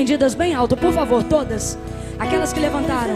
[0.00, 1.78] estendidas bem alto, por favor, todas.
[2.18, 3.14] Aquelas que levantaram.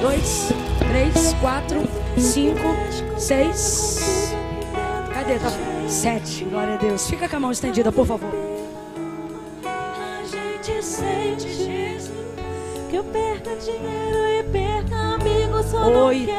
[0.00, 0.52] Dois,
[0.88, 1.82] três, quatro,
[2.16, 2.76] cinco,
[3.18, 4.32] seis.
[5.12, 5.34] Cadê?
[5.40, 5.50] Tá?
[5.88, 6.44] Sete.
[6.44, 7.10] Glória a Deus.
[7.10, 8.30] Fica com a mão estendida, por favor.
[9.64, 12.12] A gente sente Jesus,
[12.88, 16.32] que eu perca dinheiro e perca amigos, só Oito.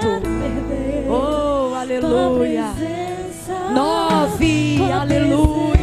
[1.09, 2.67] Oh, aleluia.
[3.73, 5.80] Nove, aleluia.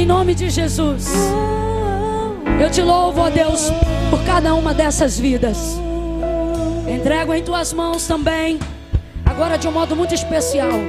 [0.00, 1.12] Em nome de Jesus,
[2.58, 3.70] eu te louvo, ó Deus,
[4.08, 5.78] por cada uma dessas vidas.
[6.88, 8.58] Entrego em tuas mãos também,
[9.26, 10.80] agora de um modo muito especial.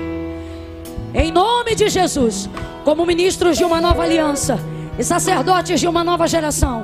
[1.14, 2.50] Em nome de Jesus,
[2.86, 4.58] como ministros de uma nova aliança
[4.98, 6.81] e sacerdotes de uma nova geração,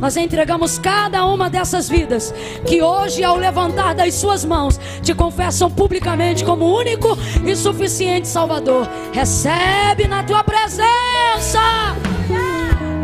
[0.00, 2.32] nós entregamos cada uma dessas vidas
[2.66, 8.88] que hoje, ao levantar das suas mãos, te confessam publicamente como único e suficiente Salvador.
[9.12, 11.60] Recebe na tua presença,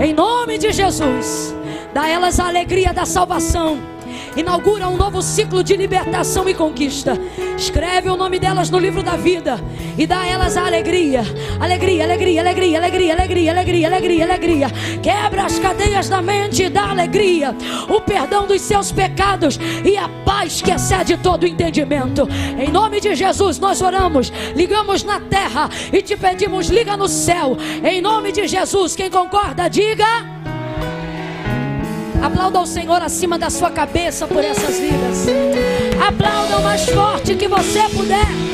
[0.01, 1.55] em nome de Jesus,
[1.93, 3.94] dá elas a alegria da salvação.
[4.36, 7.19] Inaugura um novo ciclo de libertação e conquista.
[7.56, 9.61] Escreve o nome delas no livro da vida
[9.97, 11.23] e dá a elas a alegria.
[11.61, 14.70] Alegria, alegria, alegria, alegria, alegria, alegria, alegria, alegria.
[15.01, 17.55] Quebra as cadeias da mente e dá alegria.
[17.89, 22.28] O perdão dos seus pecados e a paz que excede todo entendimento.
[22.59, 27.56] Em nome de Jesus, nós oramos, ligamos na terra e te pedimos, liga no céu.
[27.85, 30.34] Em nome de Jesus, quem concorda, diga.
[32.25, 35.27] Aplauda o Senhor acima da sua cabeça por essas vidas.
[36.09, 38.54] Aplauda o mais forte que você puder.